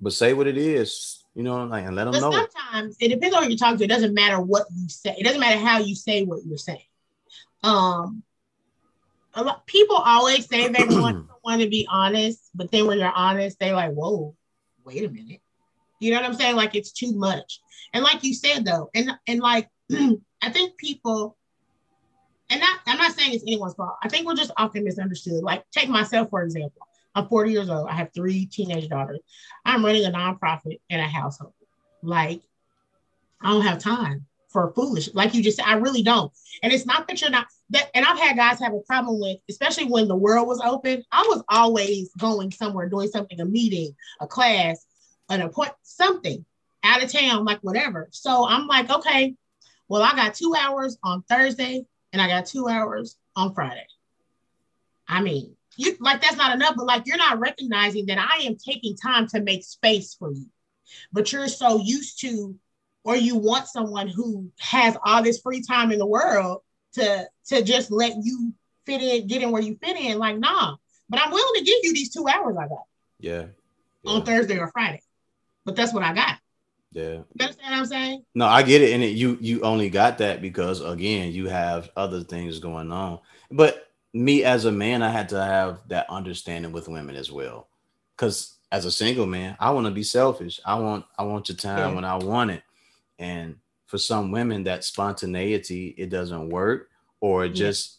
[0.00, 1.22] but say what it is.
[1.34, 2.30] You know, what I'm like, and let them But know.
[2.30, 2.50] it.
[2.52, 3.84] sometimes it depends on who you're talking to.
[3.84, 5.14] It doesn't matter what you say.
[5.18, 6.80] It doesn't matter how you say what you're saying.
[7.62, 8.22] Um,
[9.34, 13.12] a lot people always say they want someone to be honest, but then when you're
[13.12, 14.34] honest, they like, whoa,
[14.86, 15.40] wait a minute.
[16.00, 16.56] You know what I'm saying?
[16.56, 17.60] Like it's too much.
[17.92, 21.36] And like you said though, and and like I think people,
[22.50, 23.96] and not, I'm not saying it's anyone's fault.
[24.02, 25.42] I think we're just often misunderstood.
[25.42, 26.86] Like take myself for example.
[27.14, 27.88] I'm 40 years old.
[27.88, 29.20] I have three teenage daughters.
[29.64, 31.54] I'm running a nonprofit in a household.
[32.02, 32.42] Like,
[33.40, 34.26] I don't have time
[34.56, 35.12] for foolish.
[35.12, 36.32] Like you just said, I really don't.
[36.62, 37.90] And it's not that you're not that.
[37.94, 41.04] And I've had guys have a problem with, especially when the world was open.
[41.12, 44.86] I was always going somewhere, doing something, a meeting, a class,
[45.28, 46.42] an appointment, something
[46.82, 48.08] out of town, like whatever.
[48.12, 49.34] So I'm like, okay,
[49.88, 51.84] well, I got two hours on Thursday
[52.14, 53.86] and I got two hours on Friday.
[55.06, 58.56] I mean, you like that's not enough, but like you're not recognizing that I am
[58.56, 60.46] taking time to make space for you.
[61.12, 62.56] But you're so used to,
[63.06, 66.62] or you want someone who has all this free time in the world
[66.94, 68.52] to to just let you
[68.84, 70.18] fit in, get in where you fit in.
[70.18, 70.76] Like, nah.
[71.08, 72.82] But I'm willing to give you these two hours I got
[73.20, 73.46] Yeah.
[74.04, 75.00] on Thursday or Friday.
[75.64, 76.38] But that's what I got.
[76.92, 77.02] yeah.
[77.02, 78.24] You understand what I'm saying?
[78.34, 81.90] No, I get it, and it, you you only got that because again, you have
[81.96, 83.20] other things going on.
[83.52, 87.68] But me as a man, I had to have that understanding with women as well,
[88.16, 90.60] because as a single man, I want to be selfish.
[90.64, 91.94] I want I want your time Yeah.
[91.94, 92.62] when I want it,
[93.18, 93.56] and
[93.86, 96.90] for some women, that spontaneity it doesn't work,
[97.20, 97.54] or it Yeah.
[97.68, 97.98] just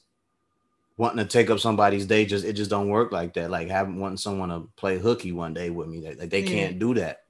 [0.97, 3.49] wanting to take up somebody's day just it just don't work like that.
[3.51, 6.49] Like having wanting someone to play hooky one day with me, like they Yeah.
[6.49, 7.24] can't do that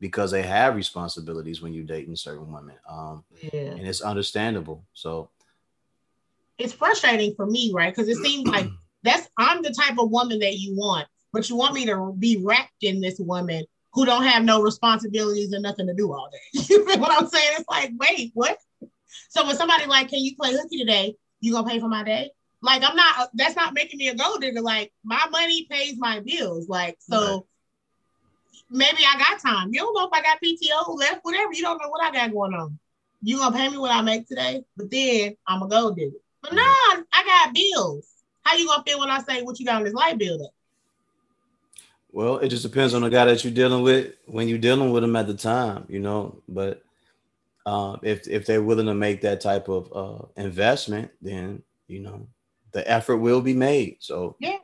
[0.00, 2.76] because they have responsibilities when you're dating certain women.
[2.88, 3.72] Um, Yeah.
[3.72, 4.84] and it's understandable.
[4.94, 5.30] So
[6.58, 7.94] It's frustrating for me, right?
[7.94, 8.68] Because it seems like
[9.02, 12.40] that's I'm the type of woman that you want, but you want me to be
[12.42, 16.60] wrapped in this woman who don't have no responsibilities and nothing to do all day.
[16.68, 17.56] You feel what I'm saying?
[17.58, 18.58] It's like, wait, what?
[19.28, 21.16] So when somebody like, can you play hooky today?
[21.40, 22.30] You gonna pay for my day?
[22.62, 23.18] Like I'm not.
[23.18, 24.60] Uh, that's not making me a gold digger.
[24.60, 26.68] Like my money pays my bills.
[26.68, 27.46] Like so.
[28.72, 29.70] Maybe I got time.
[29.72, 31.52] You don't know if I got PTO left, whatever.
[31.52, 32.78] You don't know what I got going on.
[33.22, 36.16] You gonna pay me what I make today, but then I'm a gold digger.
[36.42, 38.06] But no, I got bills.
[38.42, 40.38] How you gonna feel when I say what you got on this light bill?
[40.38, 40.48] Then?
[42.12, 45.02] Well, it just depends on the guy that you're dealing with when you're dealing with
[45.02, 46.42] them at the time, you know.
[46.48, 46.82] But
[47.66, 52.26] uh, if if they're willing to make that type of uh, investment, then you know
[52.72, 53.98] the effort will be made.
[54.00, 54.58] So Yeah,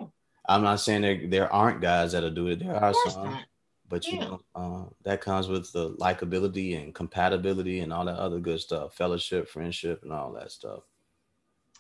[0.48, 2.60] I'm not saying there there aren't guys that'll do it.
[2.60, 3.44] There are some, not.
[3.88, 8.40] but you know uh, that comes with the likability and compatibility and all that other
[8.40, 10.80] good stuff, fellowship, friendship, and all that stuff.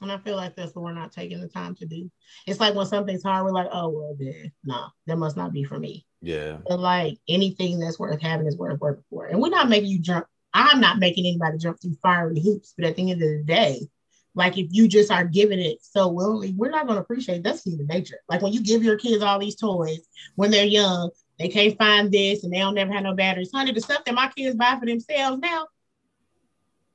[0.00, 2.10] And I feel like that's what we're not taking the time to do.
[2.46, 5.64] It's like when something's hard, we're like, oh well, then no, that must not be
[5.64, 6.06] for me.
[6.20, 9.26] Yeah, But like anything that's worth having is worth working for.
[9.26, 10.26] And we're not making you jump.
[10.52, 12.74] I'm not making anybody jump through fiery hoops.
[12.76, 13.88] But at the end of the day,
[14.34, 17.64] like if you just are giving it so willingly, we're not going to appreciate that's
[17.64, 18.18] human nature.
[18.28, 22.12] Like when you give your kids all these toys when they're young, they can't find
[22.12, 23.50] this and they don't never have no batteries.
[23.52, 25.66] Honey, the stuff that my kids buy for themselves now,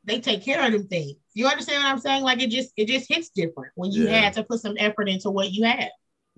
[0.04, 1.18] they take care of them things.
[1.34, 2.24] You understand what I'm saying?
[2.24, 4.20] Like it just it just hits different when you Yeah.
[4.22, 5.90] had to put some effort into what you had.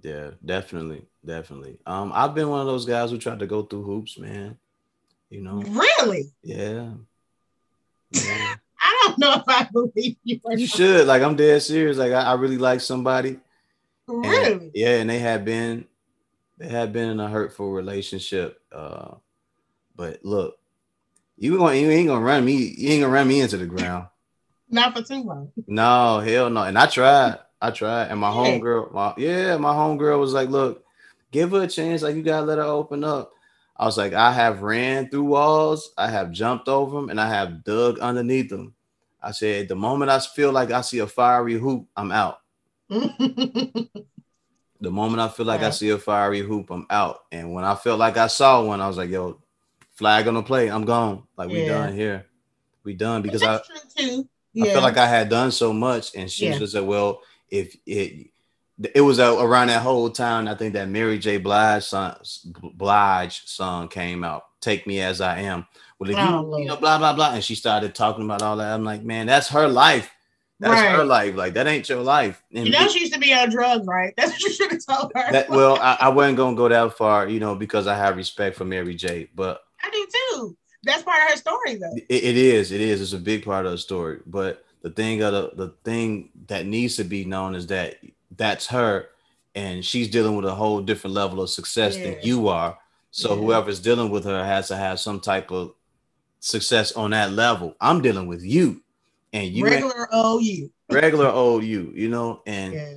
[0.02, 1.80] yeah, definitely, definitely.
[1.86, 4.58] Um, I've been one of those guys who tried to go through hoops, man.
[5.30, 6.26] You know, Really?
[6.44, 6.92] yeah.
[8.12, 8.56] Yeah.
[8.86, 10.40] I don't know if I believe you.
[10.58, 11.08] you should.
[11.08, 11.98] Like, I'm dead serious.
[11.98, 13.40] Like, I, I really like somebody.
[14.08, 14.72] and- Really?
[14.76, 15.86] yeah, and they had been,
[16.58, 18.62] they had been in a hurtful relationship.
[18.72, 19.16] Uh,
[19.96, 20.58] but look,
[21.38, 24.08] You going you ain't gonna run me, you ain't gonna run me into the ground.
[24.74, 25.52] Not for too long.
[25.68, 26.64] No, hell no.
[26.64, 27.38] And I tried.
[27.62, 28.08] I tried.
[28.08, 28.36] And my Yeah.
[28.36, 30.84] homegirl, my yeah, my homegirl was like, look,
[31.32, 32.02] give her a chance.
[32.02, 33.32] Like you gotta let her open up.
[33.78, 37.28] I was like, I have ran through walls, I have jumped over them, and I
[37.30, 38.74] have dug underneath them.
[39.22, 42.40] I said, the moment I feel like I see a fiery hoop, I'm out.
[44.82, 47.22] The moment I feel like I see a fiery hoop, I'm out.
[47.32, 49.40] And when I felt like I saw one, I was like, yo,
[49.92, 51.24] flag on the play, I'm gone.
[51.38, 52.26] Like we done here.
[52.84, 54.30] We done because I true too.
[54.62, 56.60] I felt like I had done so much, and she Yeah.
[56.60, 58.30] just said, "Well, if it
[58.94, 61.38] it was uh, around that whole time, I think that Mary J.
[61.38, 62.16] Blige song,
[62.74, 65.66] Blige song came out, "Take Me as I Am."
[66.00, 68.58] Well, if Oh, you, you know, blah blah blah, and she started talking about all
[68.58, 68.74] that.
[68.74, 70.12] I'm like, man, that's her life.
[70.60, 71.36] That's her life.
[71.36, 72.42] Like that ain't your life.
[72.54, 74.14] And you know she used to be on drugs, right?
[74.18, 75.32] That's what you should have told her.
[75.32, 78.56] that, well, I, I wasn't gonna go that far, you know, because I have respect
[78.56, 79.30] for Mary J.
[79.36, 80.58] But I do too.
[80.84, 81.94] That's part of her story, though.
[81.96, 82.72] It, it is.
[82.72, 83.02] It is.
[83.02, 84.20] It's a big part of the story.
[84.26, 87.96] But the thing of the, the thing that needs to be known is that
[88.36, 89.10] that's her,
[89.56, 92.78] and she's dealing with a whole different level of success than you are.
[93.12, 93.42] So Yeah.
[93.42, 95.74] whoever's dealing with her has to have some type of
[96.40, 97.76] success on that level.
[97.80, 98.82] I'm dealing with you,
[99.32, 100.70] and you Regular OU.
[100.90, 102.94] regular old you, you know, and Yeah.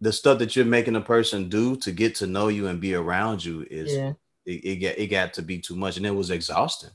[0.00, 2.94] the stuff that you're making a person do to get to know you and be
[2.94, 6.30] around you is it, it got it got to be too much, and it was
[6.30, 6.90] exhausting.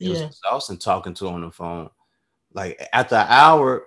[0.00, 1.90] It was exhausting talking to on the phone.
[2.54, 3.84] Like after an hour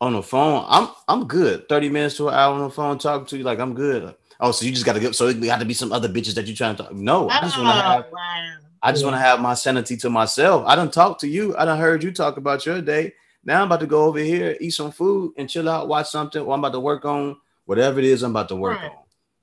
[0.00, 1.68] on the phone, I'm I'm good.
[1.68, 4.04] 30 minutes to an hour on the phone talking to you, like I'm good.
[4.04, 6.34] Like, oh, so you just gotta get so it got to be some other bitches
[6.34, 6.92] that you trying to talk.
[6.94, 8.48] No, I just want to have Oh, wow.
[8.82, 9.10] I just Yeah.
[9.10, 10.64] want to have my sanity to myself.
[10.66, 11.56] I don't talk to you.
[11.56, 13.14] I done heard you talk about your day.
[13.44, 16.42] Now I'm about to go over here, eat some food, and chill out, watch something.
[16.42, 18.92] Or I'm about to work on whatever it is I'm about to work Right.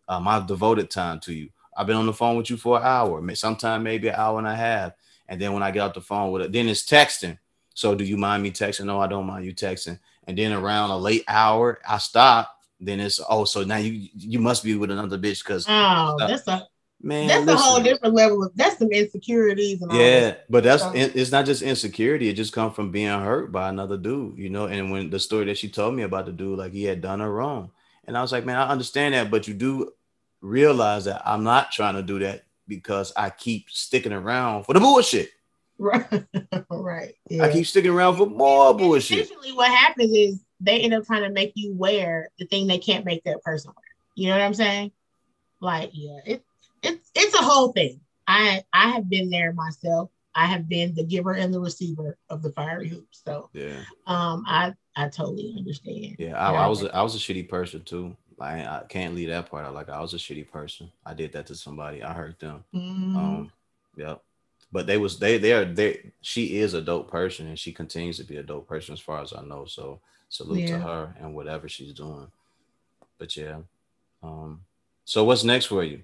[0.08, 0.18] on.
[0.18, 1.50] Um, I've devoted time to you.
[1.76, 4.48] I've been on the phone with you for an hour, sometime maybe an hour and
[4.48, 4.94] a half.
[5.28, 7.38] And then when I get off the phone with it, then it's texting.
[7.74, 8.86] So do you mind me texting?
[8.86, 10.00] No, I don't mind you texting.
[10.28, 12.50] And then around a late hour, I stop.
[12.80, 15.72] Then it's oh, so now you you must be with another bitch because Oh,
[16.22, 16.68] uh, that's a
[17.02, 20.46] man, that's a whole different level of that's some insecurities and all Yeah, that.
[20.52, 22.28] but that's So- it- it's not just insecurity.
[22.30, 24.66] It just comes from being hurt by another dude, you know.
[24.66, 27.22] And when the story that she told me about the dude, like he had done
[27.22, 27.72] her wrong,
[28.06, 29.94] and I was like, man, I understand that, but you do
[30.42, 34.80] realize that I'm not trying to do that because I keep sticking around for the
[34.80, 35.30] bullshit.
[35.78, 36.06] Right.
[36.70, 37.16] right.
[37.42, 39.20] I keep sticking around for more And bullshit.
[39.20, 42.78] Essentially, what happens is they end up trying to make you wear the thing they
[42.78, 43.84] can't make that person wear.
[44.16, 44.92] You know what I'm saying?
[45.60, 46.44] Like, yeah, it,
[46.82, 48.02] it's it's a whole thing.
[48.28, 50.10] I I have been there myself.
[50.36, 53.22] I have been the giver and the receiver of the fiery hoops.
[53.24, 56.16] So Yeah, um I I totally understand.
[56.20, 56.38] yeah.
[56.38, 58.16] I, I was a, I was a shitty person too.
[58.44, 59.74] Like I can't leave that part out.
[59.74, 60.92] Like I was a shitty person.
[61.06, 62.04] I did that to somebody.
[62.04, 62.66] I hurt them.
[62.74, 63.16] Mhm.
[63.16, 63.52] Um,
[63.96, 64.16] yeah.
[64.70, 68.18] But they was they they are they she is a dope person and she continues
[68.18, 69.64] to be a dope person as far as I know.
[69.66, 72.28] So salute to her and whatever she's doing.
[73.18, 73.60] But yeah.
[74.22, 74.62] Um
[75.06, 76.04] so what's next for you?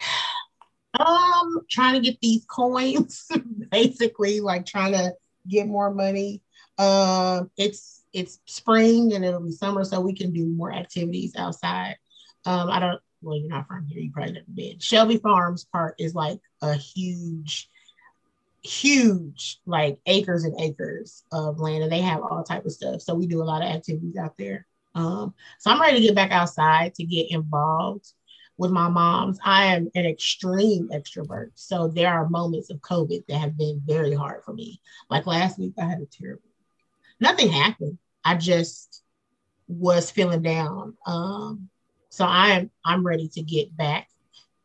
[0.98, 3.30] Um, trying to get these coins,
[3.70, 5.14] basically, like trying to
[5.48, 6.42] get more money.
[6.78, 11.96] Um, it's it's spring and it'll be summer, so we can do more activities outside.
[12.46, 13.00] Um, I don't.
[13.22, 14.00] Well, you're not from here.
[14.00, 14.78] You probably never been.
[14.78, 17.68] Shelby Farms Park is like a huge,
[18.62, 23.02] huge, like acres and acres of land, and they have all type of stuff.
[23.02, 24.66] So we do a lot of activities out there.
[24.94, 28.12] Um, so I'm ready to get back outside to get involved
[28.56, 29.38] with my moms.
[29.44, 31.50] I am an extreme extrovert.
[31.54, 34.80] So there are moments of COVID that have been very hard for me.
[35.08, 36.49] Like last week, I had a terrible,
[37.20, 37.98] nothing happened.
[38.24, 39.02] I just
[39.68, 40.96] was feeling down.
[41.06, 41.68] Um,
[42.08, 44.08] so I'm I'm ready to get back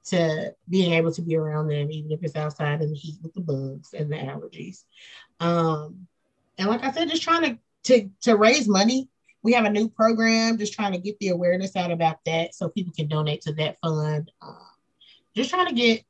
[0.05, 3.33] to being able to be around them, even if it's outside in the heat with
[3.33, 4.83] the bugs and the allergies.
[5.39, 6.07] Um,
[6.57, 9.09] and like I said, just trying to to to raise money
[9.45, 12.67] we have a new program just trying to get the awareness out about that so
[12.67, 14.57] people can donate to that fund um,
[15.35, 16.03] just trying to get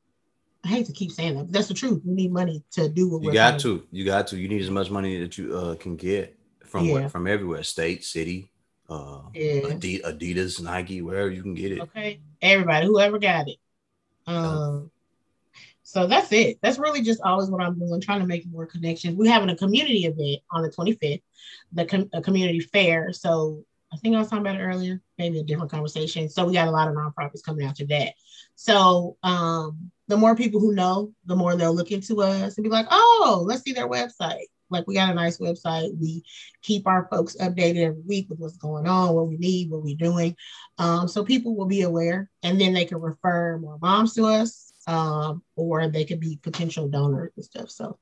[0.64, 3.08] i hate to keep saying that but that's the truth we need money to do
[3.10, 3.86] what You got trying to.
[3.92, 4.38] You got to.
[4.38, 6.35] You need as much money that you uh can get
[6.76, 7.08] from Yeah.
[7.08, 8.50] from everywhere, state, city,
[8.88, 9.60] uh Yeah.
[9.62, 11.80] Adidas, Nike, wherever you can get it.
[11.80, 12.20] okay.
[12.42, 13.56] Everybody whoever got it.
[14.26, 14.90] Um
[15.82, 16.58] so that's it.
[16.62, 19.16] That's really just always what i'm doing trying to make more connections.
[19.16, 21.22] We're having a community event on the 25th
[21.72, 23.12] the com- community fair.
[23.12, 26.28] So i think i was talking about it earlier maybe a different conversation.
[26.28, 28.14] So we got a lot of nonprofits coming out to that.
[28.56, 32.70] So um the more people who know the more they'll look into us and be
[32.70, 36.22] like oh let's see their website like we got a nice website we
[36.62, 39.96] keep our folks updated every week with what's going on what we need what we're
[39.96, 40.34] doing
[40.78, 44.66] um, so people will be aware and then they can refer more moms to us
[44.86, 47.70] um, or they could be potential donors and stuff.
[47.70, 47.98] So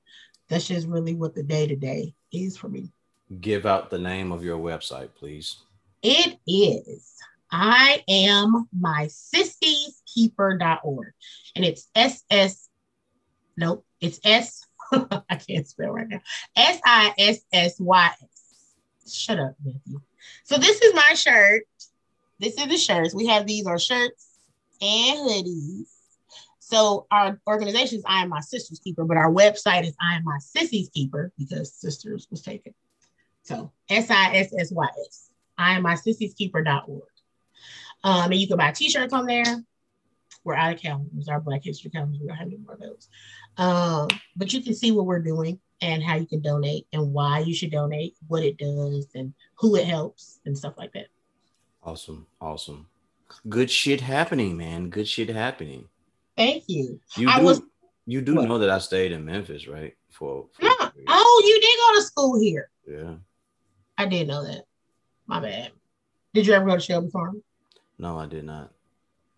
[0.49, 2.93] that's just really what the day to day is for me.
[3.41, 5.57] Give out the name of your website, please.
[6.03, 7.11] It is
[7.51, 9.09] I am my
[10.12, 11.12] keeper.org.
[11.57, 12.69] And it's SS,
[13.57, 14.67] nope, it's S,
[15.30, 16.20] I can't spell right now.
[16.57, 19.12] S I S S Y S.
[19.14, 20.01] Shut up, Matthew.
[20.45, 21.64] So this is my shirt.
[22.40, 23.14] This is the shirts.
[23.14, 24.28] We have these are shirts
[24.80, 25.88] and hoodies.
[26.59, 30.24] So our organization is I am my sister's keeper, but our website is I am
[30.24, 32.74] my sissy's keeper because sisters was taken.
[33.42, 35.30] So S I S S Y S.
[35.59, 37.03] I am my sissy's keeper.org.
[38.03, 39.45] Um, and you can buy t-shirts on there.
[40.45, 42.20] We're out of calendars, our Black History calendars.
[42.20, 43.09] We don't have any more of those.
[43.57, 47.40] Um, but you can see what we're doing and how you can donate and why
[47.40, 51.07] you should donate, what it does, and who it helps, and stuff like that.
[51.82, 52.86] Awesome, awesome.
[53.49, 54.90] Good shit happening, man.
[54.90, 55.88] Good shit happening.
[56.36, 57.01] Thank you.
[57.16, 57.62] You I do, was
[58.07, 58.49] you do what?
[58.49, 59.95] know that I stayed in Memphis, right?
[60.11, 60.70] For, for no.
[61.09, 62.70] Oh, you did go to school here.
[62.86, 63.14] yeah.
[63.97, 64.64] I didn't know that.
[65.26, 65.70] My bad.
[66.34, 67.42] Did you ever go to Shelby Farm?
[67.99, 68.72] No, I did not.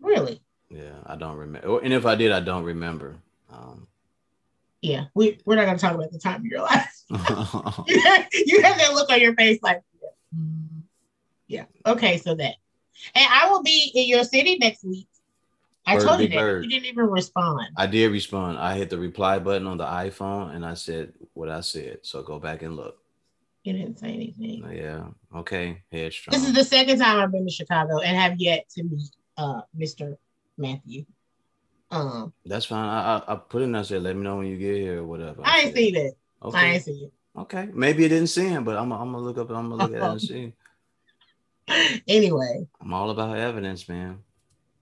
[0.01, 0.41] Really?
[0.69, 1.79] Yeah, I don't remember.
[1.79, 3.17] And if I did, I don't remember.
[3.51, 3.87] Um,
[4.81, 5.05] Yeah.
[5.13, 6.93] We we're not gonna talk about the time of your life.
[7.09, 10.09] you have that look on your face like yeah.
[10.37, 10.81] Mm.
[11.47, 11.65] yeah.
[11.85, 12.55] Okay, so that.
[13.15, 15.07] And I will be in your city next week.
[15.85, 16.35] I Bird told you that.
[16.35, 16.63] bird.
[16.65, 17.67] You didn't even respond.
[17.77, 18.57] I did respond.
[18.57, 21.99] I hit the reply button on the iPhone and I said what I said.
[22.01, 22.97] So go back and look.
[23.63, 24.69] You didn't say anything.
[24.73, 25.07] Yeah.
[25.33, 25.81] Okay.
[25.91, 26.33] Headstrong.
[26.33, 29.61] This is the second time I've been to Chicago and have yet to meet uh
[29.77, 30.17] Mr.
[30.57, 31.05] Matthew.
[31.89, 32.87] Um, That's fine.
[32.89, 33.75] I, I I put in.
[33.75, 35.41] I said, let me know when you get here or whatever.
[35.45, 36.17] I ain't said, seen it.
[36.41, 36.73] I Okay.
[36.73, 37.69] ain't seen Okay.
[37.73, 39.49] Maybe it didn't see him, but I'm I'm gonna look up.
[39.49, 40.21] I'm gonna look at it and
[41.81, 42.01] see.
[42.07, 44.19] Anyway, I'm all about evidence, man.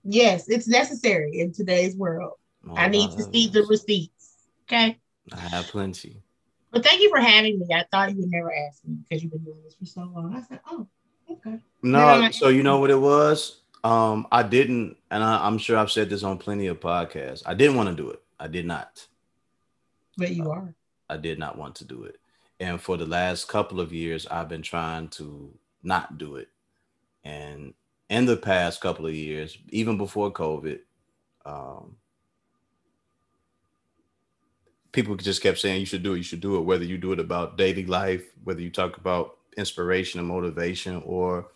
[0.04, 2.34] yes, it's necessary in today's world.
[2.76, 4.34] I need to see the receipts.
[4.64, 4.98] Okay.
[5.32, 6.22] I have plenty.
[6.70, 7.66] But thank you for having me.
[7.74, 10.34] I thought you would never ask me because you've been doing this for so long.
[10.34, 10.86] I said, oh,
[11.30, 11.58] okay.
[11.82, 13.60] No, so you know what it was?
[13.86, 17.44] Um, I didn't, and I, I'm sure I've said this on plenty of podcasts.
[17.46, 18.20] I didn't want to do it.
[18.36, 19.06] I did not.
[20.16, 20.74] But you are.
[21.08, 22.18] I did not want to do it.
[22.58, 26.48] And for the last couple of years, I've been trying to not do it.
[27.22, 27.74] And
[28.10, 30.80] in the past couple of years, even before COVID,
[31.44, 31.94] um,
[34.90, 37.12] people just kept saying you should do it, you should do it, whether you do
[37.12, 41.52] it about daily life, whether you talk about inspiration and motivation, or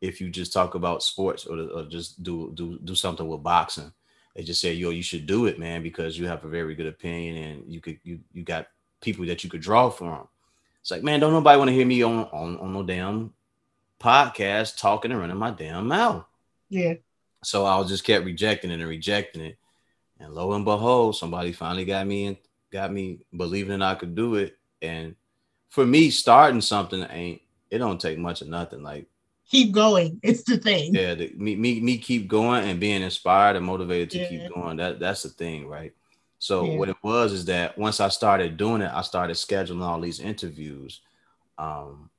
[0.00, 3.92] if you just talk about sports or, or just do do do something with boxing.
[4.34, 6.86] They just say, yo, you should do it, man, because you have a very good
[6.86, 8.68] opinion and you could you you got
[9.00, 10.28] people that you could draw from.
[10.80, 13.32] It's like, man, don't nobody want to hear me on, on on no damn
[14.00, 16.24] podcast talking and running my damn mouth.
[16.68, 16.94] Yeah.
[17.42, 19.58] So I just kept rejecting it and rejecting it.
[20.20, 22.36] And lo and behold, somebody finally got me and
[22.72, 24.56] got me believing that I could do it.
[24.82, 25.14] And
[25.68, 28.82] for me, starting something ain't it don't take much of nothing.
[28.82, 29.06] Like
[29.48, 30.20] Keep going.
[30.22, 30.94] It's the thing.
[30.94, 34.26] yeah, the, me me me keep going and being inspired and motivated to Yeah.
[34.26, 34.76] keep going.
[34.76, 35.92] That that's the thing, right?
[36.38, 36.78] So Yeah.
[36.78, 40.20] what it was is that once I started doing it, I started scheduling all these
[40.20, 41.00] interviews.
[41.58, 42.10] Um,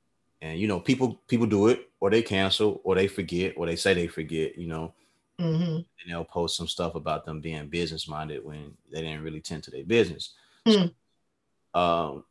[0.42, 3.76] and you know, people people do it or they cancel or they forget or they
[3.76, 4.92] say they forget, you know,
[5.38, 9.40] hmm and they'll post some stuff about them being business minded when they didn't really
[9.40, 10.32] tend to their business.
[10.66, 10.86] Hmm.
[11.74, 12.24] So, um,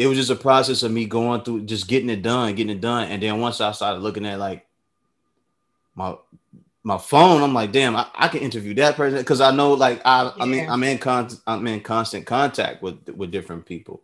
[0.00, 2.80] it was just a process of me going through, just getting it done, getting it
[2.80, 4.66] done, and then once I started looking at like
[5.94, 6.16] my
[6.82, 10.00] my phone, I'm like, damn, I, I can interview that person because I know, like,
[10.06, 14.00] I I mean, I'm in con- I'm in constant contact with with different people.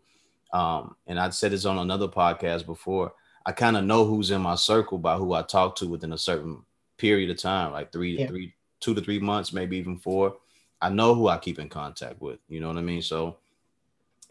[0.53, 3.15] Um, and I said this on another podcast before.
[3.47, 6.19] I kind of know who's in my circle by who I talk to within a
[6.19, 6.59] certain
[6.99, 8.27] period of time, like three Yeah.
[8.27, 10.37] to three, two to three months, maybe even four.
[10.83, 12.39] I know who I keep in contact with.
[12.51, 13.01] You know what I mean?
[13.01, 13.39] So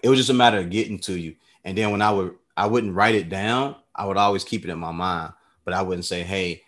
[0.03, 1.36] it was just a matter of getting to you.
[1.66, 3.76] And then when I would, I wouldn't write it down.
[3.93, 5.34] I would always keep it in my mind,
[5.66, 6.61] but I wouldn't say, "Hey,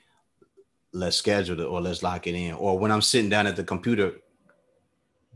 [0.91, 3.63] let's schedule it or let's lock it in." Or when I'm sitting down at the
[3.63, 4.15] computer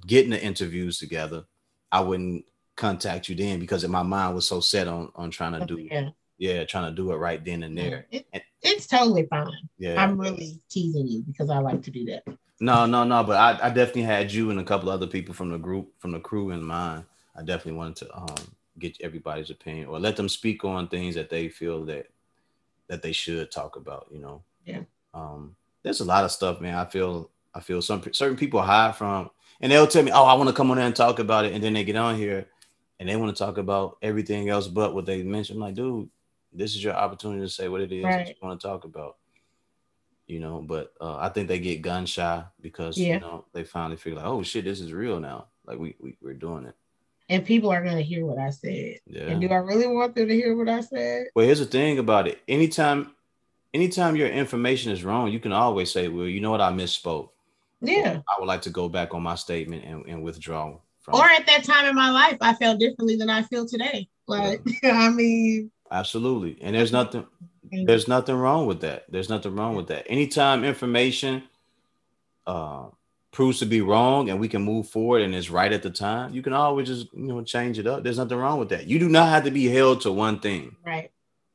[0.05, 1.45] getting the interviews together,
[1.91, 2.45] I wouldn't
[2.75, 6.09] contact you then because my mind was so set on on trying to do Yeah.
[6.37, 8.07] yeah, trying to do it right then and there.
[8.11, 8.25] It,
[8.61, 9.51] it's totally fine.
[9.77, 10.01] Yeah.
[10.01, 12.23] I'm really teasing you because I like to do that.
[12.59, 13.23] No, no, no.
[13.23, 16.11] But I, I definitely had you and a couple other people from the group, from
[16.11, 17.05] the crew in mind.
[17.35, 21.29] I definitely wanted to um, get everybody's opinion or let them speak on things that
[21.29, 22.07] they feel that
[22.87, 24.07] that they should talk about.
[24.11, 24.43] You know.
[24.65, 24.81] Yeah.
[25.13, 26.75] Um, there's a lot of stuff, man.
[26.75, 29.29] I feel I feel some certain people hide from,
[29.61, 31.53] and they'll tell me, "Oh, I want to come on there and talk about it,"
[31.53, 32.47] and then they get on here
[32.99, 35.57] and they want to talk about everything else but what they mentioned.
[35.57, 36.07] I'm like, dude,
[36.53, 38.27] this is your opportunity to say what it is that Right.
[38.27, 39.17] you want to talk about.
[40.27, 40.61] you know.
[40.61, 43.15] But uh, I think they get gun shy because Yeah.
[43.15, 45.47] you know they finally figure like, oh shit, this is real now.
[45.65, 46.75] Like we, we we're doing it.
[47.31, 48.97] And people are gonna hear what I said.
[49.07, 49.23] Yeah.
[49.23, 51.27] And do I really want them to hear what I said?
[51.33, 52.39] Well, here's the thing about it.
[52.47, 53.11] Anytime,
[53.73, 56.59] anytime your information is wrong, you can always say, "Well, you know what?
[56.59, 57.29] I misspoke.
[57.79, 58.19] Yeah.
[58.27, 61.47] I would like to go back on my statement and, and withdraw from." Or at
[61.47, 64.09] that time in my life, I felt differently than I feel today.
[64.27, 67.25] Like, I mean, Absolutely, and there's nothing.
[67.71, 69.05] There's nothing wrong with that.
[69.09, 70.05] There's nothing wrong with that.
[70.09, 71.43] Anytime information
[72.45, 72.87] uh,
[73.31, 76.33] proves to be wrong and we can move forward and it's right at the time,
[76.33, 78.03] you can always just you know change it up.
[78.03, 78.87] There's nothing wrong with that.
[78.87, 80.75] You do not have to be held to one thing.
[80.85, 81.11] right.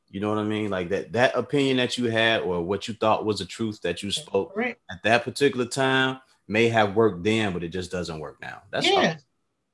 [0.09, 0.69] You know what I mean?
[0.69, 4.01] Like that that opinion that you had or what you thought was the truth that
[4.01, 4.79] you spoke Correct.
[4.89, 8.61] at that particular time may have worked then, but it just doesn't work now.
[8.71, 9.17] That's yeah.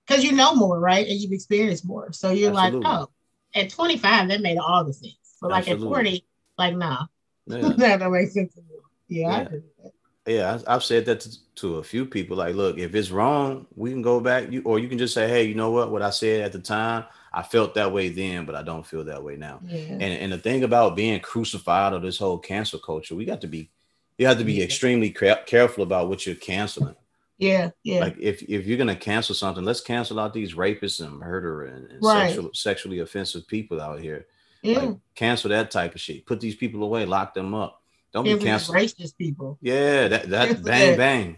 [0.08, 1.08] Because you know more, right?
[1.08, 2.12] And you've experienced more.
[2.12, 2.80] So you're Absolutely.
[2.82, 3.10] like, oh,
[3.56, 5.16] at 25, that made all the sense.
[5.40, 6.26] But like at 40,
[6.58, 7.06] like, nah,
[7.46, 7.58] Yeah.
[7.78, 8.58] that don't make sense.
[9.08, 9.90] Yeah, Yeah.
[10.26, 10.62] Agree with that.
[10.66, 12.38] yeah, I've said that to, to a few people.
[12.38, 14.52] Like, look, if it's wrong, we can go back.
[14.52, 15.92] You or you can just say, hey, you know what?
[15.92, 19.04] What I said at the time, I felt that way then, but I don't feel
[19.06, 19.60] that way now.
[19.66, 19.78] Yeah.
[19.78, 23.48] And and the thing about being crucified or this whole cancel culture, we got to
[23.48, 23.70] be,
[24.18, 24.66] you have to be Yeah.
[24.66, 26.96] extremely ca- careful about what you're canceling.
[27.40, 27.72] Yeah.
[27.84, 28.00] Yeah.
[28.02, 31.90] Like, if if you're gonna cancel something, let's cancel out these rapists and murderer and,
[31.92, 32.28] and Right.
[32.30, 34.28] sexual, sexually offensive people out here.
[34.62, 34.80] yeah.
[34.80, 36.26] Like, cancel that type of shit.
[36.26, 37.06] Put these people away.
[37.06, 37.82] Lock them up.
[38.14, 38.80] Don't Yeah, be we canceling.
[38.80, 39.58] racist people.
[39.62, 41.38] Yeah, that that bang bang.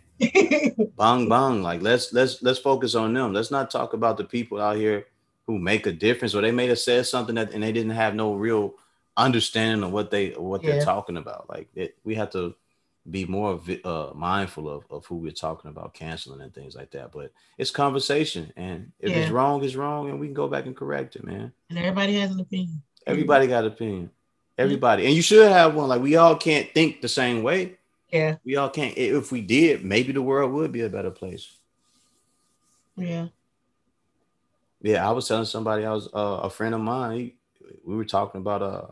[0.97, 4.61] bang bang like let's let's let's focus on them let's not talk about the people
[4.61, 5.05] out here
[5.45, 8.15] who make a difference or they may have said something that and they didn't have
[8.15, 8.73] no real
[9.17, 10.75] understanding of what they what Yeah.
[10.75, 12.55] they're talking about like it, we have to
[13.11, 17.11] be more uh, mindful of, of who we're talking about canceling and things like that
[17.11, 20.75] but it's conversation and if it's wrong it's wrong and we can go back and
[20.75, 22.81] correct it man and everybody has an opinion.
[23.05, 24.09] everybody got opinion
[24.57, 27.77] everybody and you should have one like we all can't think the same way
[28.11, 28.37] Yeah.
[28.45, 31.57] we all can't if we did maybe the world would be a better place
[32.97, 33.27] Yeah.
[34.81, 37.17] Yeah, I was telling somebody I was uh, a friend of mine.
[37.17, 37.35] He,
[37.83, 38.87] we were talking about uh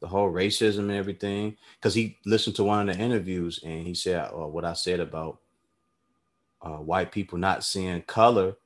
[0.00, 3.94] the whole racism and everything because he listened to one of the interviews and he
[3.94, 5.40] said uh, what I said about
[6.62, 8.56] uh, white people not seeing color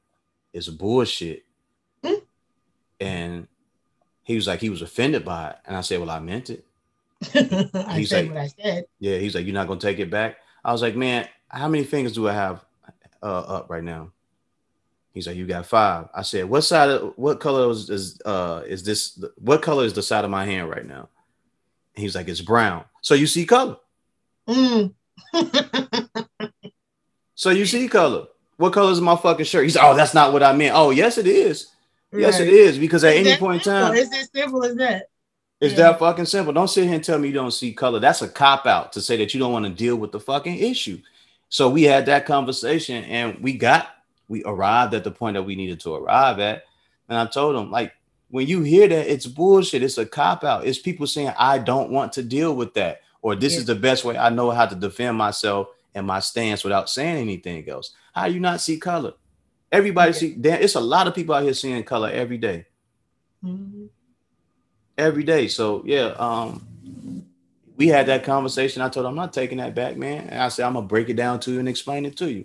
[0.53, 1.45] is bullshit,
[2.05, 2.14] Hmm.
[3.01, 3.49] and
[4.31, 6.64] he was like he was offended by it, and I said, well, I meant it.
[7.35, 8.85] I He's said like- what I said.
[9.01, 10.37] Yeah, he's like, you're not gonna take it back.
[10.64, 12.64] I was like, man, how many fingers do I have
[13.22, 14.12] uh, up right now?
[15.12, 16.09] He's like, you got five.
[16.14, 19.22] I said, what side of what color is, is uh is this?
[19.39, 21.09] What color is the side of my hand right now?
[21.97, 22.85] And he's like, it's brown.
[23.03, 23.76] So you see color.
[24.49, 24.95] Mm.
[27.35, 28.26] So you see color.
[28.59, 29.64] What color is my fucking shirt?
[29.64, 30.76] He's like, oh, that's not what I meant.
[30.76, 31.68] Oh, yes, it is.
[32.13, 32.53] Yes, it Right.
[32.53, 32.79] is.
[32.79, 35.09] Because at It's any point in time, It's as simple as that.
[35.61, 35.91] It's Yeah.
[35.91, 36.53] that fucking simple.
[36.53, 38.01] Don't sit here and tell me you don't see color.
[38.01, 40.57] That's a cop out to say that you don't want to deal with the fucking
[40.59, 40.99] issue.
[41.49, 43.89] So we had that conversation and we got
[44.29, 46.63] we arrived at the point that we needed to arrive at.
[47.09, 47.93] And I told him, like,
[48.31, 49.83] when you hear that, it's bullshit.
[49.83, 50.65] It's a cop out.
[50.65, 53.59] It's people saying, I don't want to deal with that, or this Yeah.
[53.59, 57.17] is the best way I know how to defend myself and my stance without saying
[57.17, 57.91] anything else.
[58.15, 59.15] How you not see color?
[59.73, 62.66] Everybody see damn, it's a lot of people out here seeing color every day
[63.45, 63.89] Mhm.
[64.99, 65.49] every day.
[65.49, 66.66] So yeah, um,
[67.77, 68.83] we had that conversation.
[68.83, 70.29] I told him I'm not taking that back, man.
[70.29, 72.45] And I said I'm gonna break it down to you and explain it to you.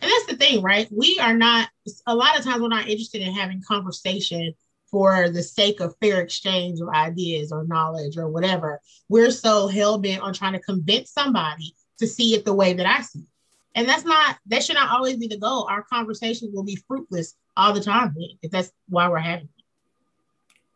[0.00, 0.88] And that's the thing, right?
[0.90, 1.68] We are not,
[2.06, 4.54] a lot of times we're not interested in having conversation
[4.90, 8.80] for the sake of fair exchange of ideas or knowledge or whatever.
[9.08, 12.86] We're so hell bent on trying to convince somebody to see it the way that
[12.86, 13.26] I see it.
[13.74, 15.66] And that's not, that should not always be the goal.
[15.70, 19.48] Our conversations will be fruitless all the time if that's why we're having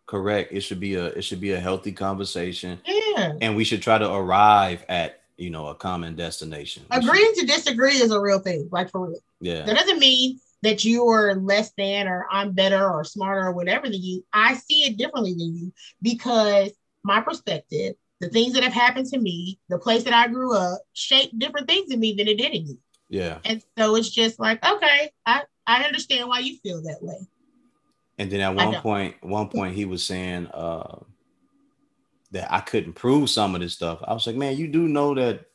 [0.07, 0.53] Correct.
[0.53, 2.79] It should be a it should be a healthy conversation.
[2.87, 3.33] Yeah.
[3.41, 6.85] and we should try to arrive at you know a common destination.
[6.91, 9.19] We should- Agreeing to disagree is a real thing, like for real.
[9.41, 9.65] yeah.
[9.65, 13.89] That doesn't mean that you are less than or I'm better or smarter or whatever
[13.89, 14.25] than you.
[14.33, 16.71] I see it differently than you because
[17.03, 20.81] my perspective, the things that have happened to me, the place that I grew up,
[20.93, 22.79] shaped different things in me than it did in you.
[23.09, 23.39] Yeah.
[23.45, 27.19] And so it's just like, okay, I, I understand why you feel that way.
[28.19, 30.99] And then at one point, one point he was saying uh,
[32.33, 34.01] that I couldn't prove some of this stuff.
[34.03, 35.47] I was like, man, you do know that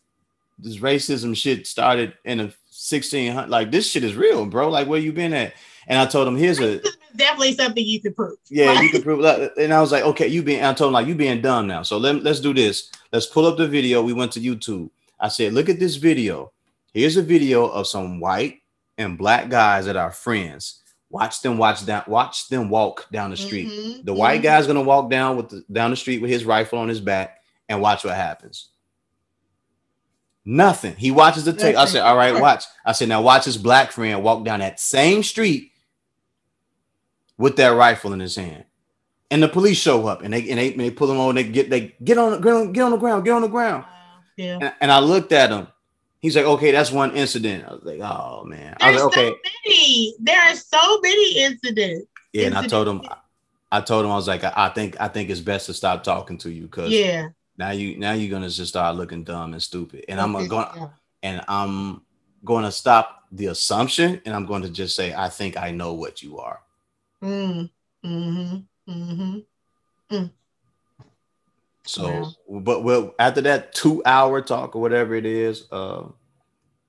[0.59, 3.49] this racism shit started in the 1600.
[3.49, 4.69] Like this shit is real, bro.
[4.69, 5.53] Like where you been at?
[5.87, 6.79] And I told him, here's a
[7.15, 8.37] definitely something you can prove.
[8.49, 9.57] yeah, you can prove that.
[9.57, 10.63] And I was like, okay, you being.
[10.63, 11.81] I told him like you being dumb now.
[11.81, 12.91] So let let's do this.
[13.11, 14.03] Let's pull up the video.
[14.03, 14.91] We went to YouTube.
[15.19, 16.51] I said, look at this video.
[16.93, 18.59] Here's a video of some white
[18.97, 20.81] and black guys that are friends.
[21.09, 22.03] Watch them watch down.
[22.07, 23.67] Watch them walk down the street.
[23.67, 24.43] mhm, The white mhm.
[24.43, 27.41] guy's gonna walk down with the down the street with his rifle on his back,
[27.67, 28.69] and watch what happens.
[30.43, 30.95] Nothing.
[30.95, 31.75] He watches the tape.
[31.75, 32.63] I said, All right, watch.
[32.85, 35.71] I said, Now watch his black friend walk down that same street
[37.37, 38.65] with that rifle in his hand.
[39.29, 41.35] And the police show up and they and they, and they pull him on.
[41.35, 43.85] They get they get on the ground, get on the ground, get on the ground.
[44.35, 44.57] Yeah.
[44.61, 45.67] And, and I looked at him.
[46.21, 47.65] He's like, okay, that's one incident.
[47.67, 48.75] I was like, oh man.
[48.79, 49.29] I was There's like, okay.
[49.29, 50.15] so many.
[50.19, 52.07] There are so many incidents.
[52.31, 53.01] Yeah, and I told him,
[53.71, 56.03] I told him I was like, I, I think I think it's best to stop
[56.03, 57.29] talking to you because Yeah.
[57.57, 60.05] now you now you're gonna just start looking dumb and stupid.
[60.07, 60.87] And I'm yeah.
[61.23, 62.01] and I'm
[62.43, 65.93] going to stop the assumption and I'm going to just say, I think I know
[65.93, 66.61] what you are.
[67.23, 67.69] Mm,
[68.03, 68.91] mm-hmm.
[68.91, 70.25] Mm-hmm.
[71.91, 76.03] So, but well, after that two hour talk or whatever it is, uh,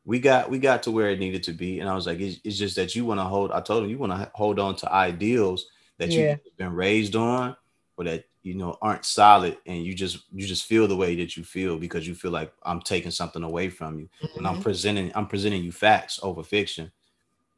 [0.04, 2.40] we got we got to where it needed to be, and I was like, it's,
[2.44, 3.52] it's just that you want to hold.
[3.52, 5.66] I told him you want to hold on to ideals
[5.98, 6.36] that Yeah.
[6.44, 7.56] you've been raised on,
[7.96, 11.36] or that you know aren't solid, and you just you just feel the way that
[11.36, 14.62] you feel because you feel like I'm taking something away from you, and I'm Mhm.
[14.62, 16.90] presenting I'm presenting you facts over fiction,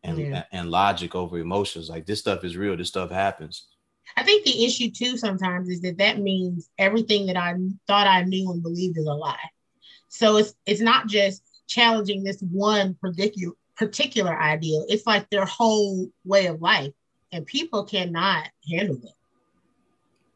[0.03, 0.45] and Yeah.
[0.53, 1.89] and logic over emotions.
[1.91, 2.77] Like this stuff is real.
[2.77, 3.69] This stuff happens.
[4.17, 7.55] I think the issue too sometimes is that that means everything that I
[7.87, 9.37] thought I knew and believed is a lie.
[10.09, 14.85] So it's it's not just challenging this one particular particular ideal.
[14.89, 16.93] It's like their whole way of life,
[17.33, 19.13] and people cannot handle it.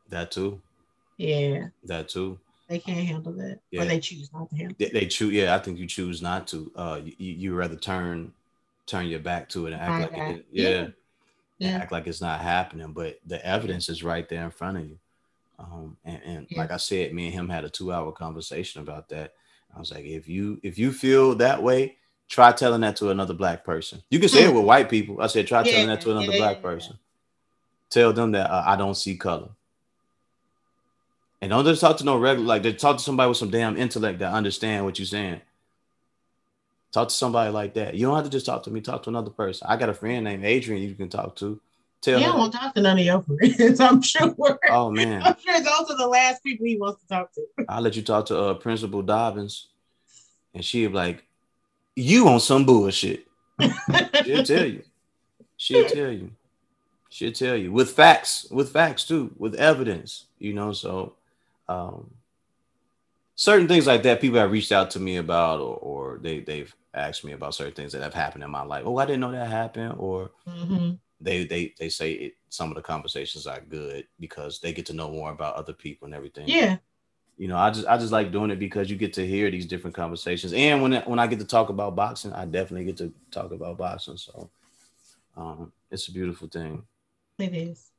[0.09, 0.61] That too.
[1.19, 2.39] Yeah, That too.
[2.69, 3.83] they can't handle that, Yeah.
[3.83, 4.77] or they choose not to handle.
[4.79, 8.33] they, they choose yeah i think you choose not to uh you, you rather turn
[8.87, 10.87] turn your back to it and act like it, yeah, Yeah.
[11.61, 11.79] And Yeah.
[11.79, 14.99] act like it's not happening but the evidence is right there in front of you
[15.59, 16.59] um and, and Yeah.
[16.59, 19.35] like i said me and him had a two hour conversation about that
[19.75, 21.97] i was like if you if you feel that way
[22.29, 25.27] try telling that to another black person you can say it with white people i
[25.27, 26.63] said try telling that to another yeah, black yeah.
[26.63, 26.99] person
[27.91, 29.49] tell them that uh, i don't see color
[31.41, 33.77] and don't just talk to no regular, like, just talk to somebody with some damn
[33.77, 35.41] intellect that understand what you're saying.
[36.93, 37.95] Talk to somebody like that.
[37.95, 38.81] You don't have to just talk to me.
[38.81, 39.67] Talk to another person.
[39.69, 41.61] I got a friend named Adrian you can talk to.
[42.01, 42.51] Tell He him.
[42.51, 43.81] to talk to none of your friends.
[43.81, 44.35] I'm sure.
[44.71, 47.43] Oh man, I'm sure those are the last people he wants to talk to.
[47.69, 49.67] I'll let you talk to uh, Principal Dobbins,
[50.55, 51.25] and she'll be like,
[51.97, 53.27] "You on some bullshit."
[54.25, 54.83] She'll tell you.
[55.57, 56.31] She'll tell you.
[57.11, 60.27] She'll tell you with facts, with facts too, with evidence.
[60.39, 61.15] You know, so
[61.69, 62.09] um,
[63.35, 66.73] certain things like that, people have reached out to me about, or, or they they've
[66.99, 68.85] asked me about certain things that have happened in my life.
[68.87, 72.77] Oh, I didn't know that happened, or hmm they they they say it, some of
[72.77, 76.49] the conversations are good because they get to know more about other people and everything
[76.49, 76.79] Yeah.
[77.39, 79.67] you know, I just I just like doing it because you get to hear these
[79.67, 83.13] different conversations, and when when I get to talk about boxing, I definitely get to
[83.31, 84.17] talk about boxing.
[84.17, 84.51] So,
[85.37, 86.83] um, it's a beautiful thing.
[87.39, 87.93] It is.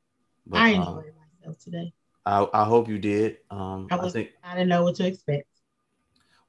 [0.46, 1.94] But, I um, enjoyed myself today.
[2.26, 3.38] I I hope you did.
[3.50, 5.48] Um, I I think I didn't know what to expect.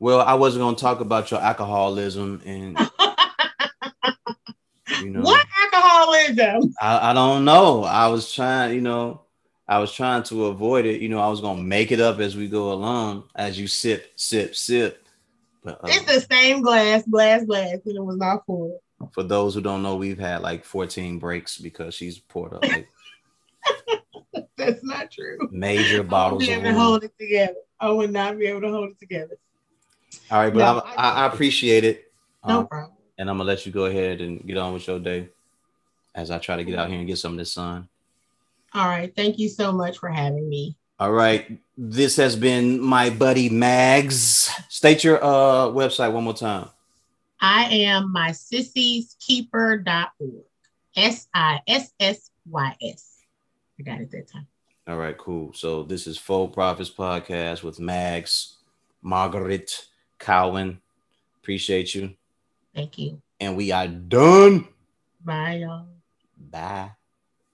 [0.00, 2.76] Well, I wasn't gonna talk about your alcoholism, and
[5.02, 6.74] you know, what alcoholism?
[6.80, 7.84] I I don't know.
[7.84, 9.20] I was trying, you know.
[9.68, 11.00] I was trying to avoid it.
[11.00, 14.10] You know, I was gonna make it up as we go along, as you sip,
[14.16, 15.06] sip, sip.
[15.62, 18.80] But uh, It's the same glass, glass, glass, and it was not full.
[19.12, 22.88] For those who don't know, we've had like 14 breaks because she's poured up like
[24.56, 25.38] That's not true.
[25.50, 27.54] major I won't bottles be of able to hold it together.
[27.78, 29.38] I would not be able to hold it together.
[30.30, 32.12] All right, but No, I, I- appreciate it.
[32.46, 32.96] No Um, problem.
[33.18, 35.28] and I'm gonna let you go ahead and get on with your day
[36.14, 37.88] as I try to get out here and get some of this sun.
[38.74, 39.14] All right.
[39.14, 40.76] Thank you so much for having me.
[41.00, 44.50] All right, this has been my buddy Mags.
[44.68, 46.68] State your uh website one more time.
[47.40, 50.44] I am my sissyskeeper.org.
[50.96, 53.16] S I S S Y S.
[53.78, 54.46] I got it that time.
[54.88, 55.52] All right, cool.
[55.54, 58.56] So this is Full Profits Podcast with Mags,
[59.02, 59.86] Margaret
[60.20, 60.80] Cowan.
[61.42, 62.14] Appreciate you.
[62.74, 63.20] Thank you.
[63.40, 64.68] And we are done.
[65.24, 65.88] Bye, y'all.
[66.38, 66.92] Bye.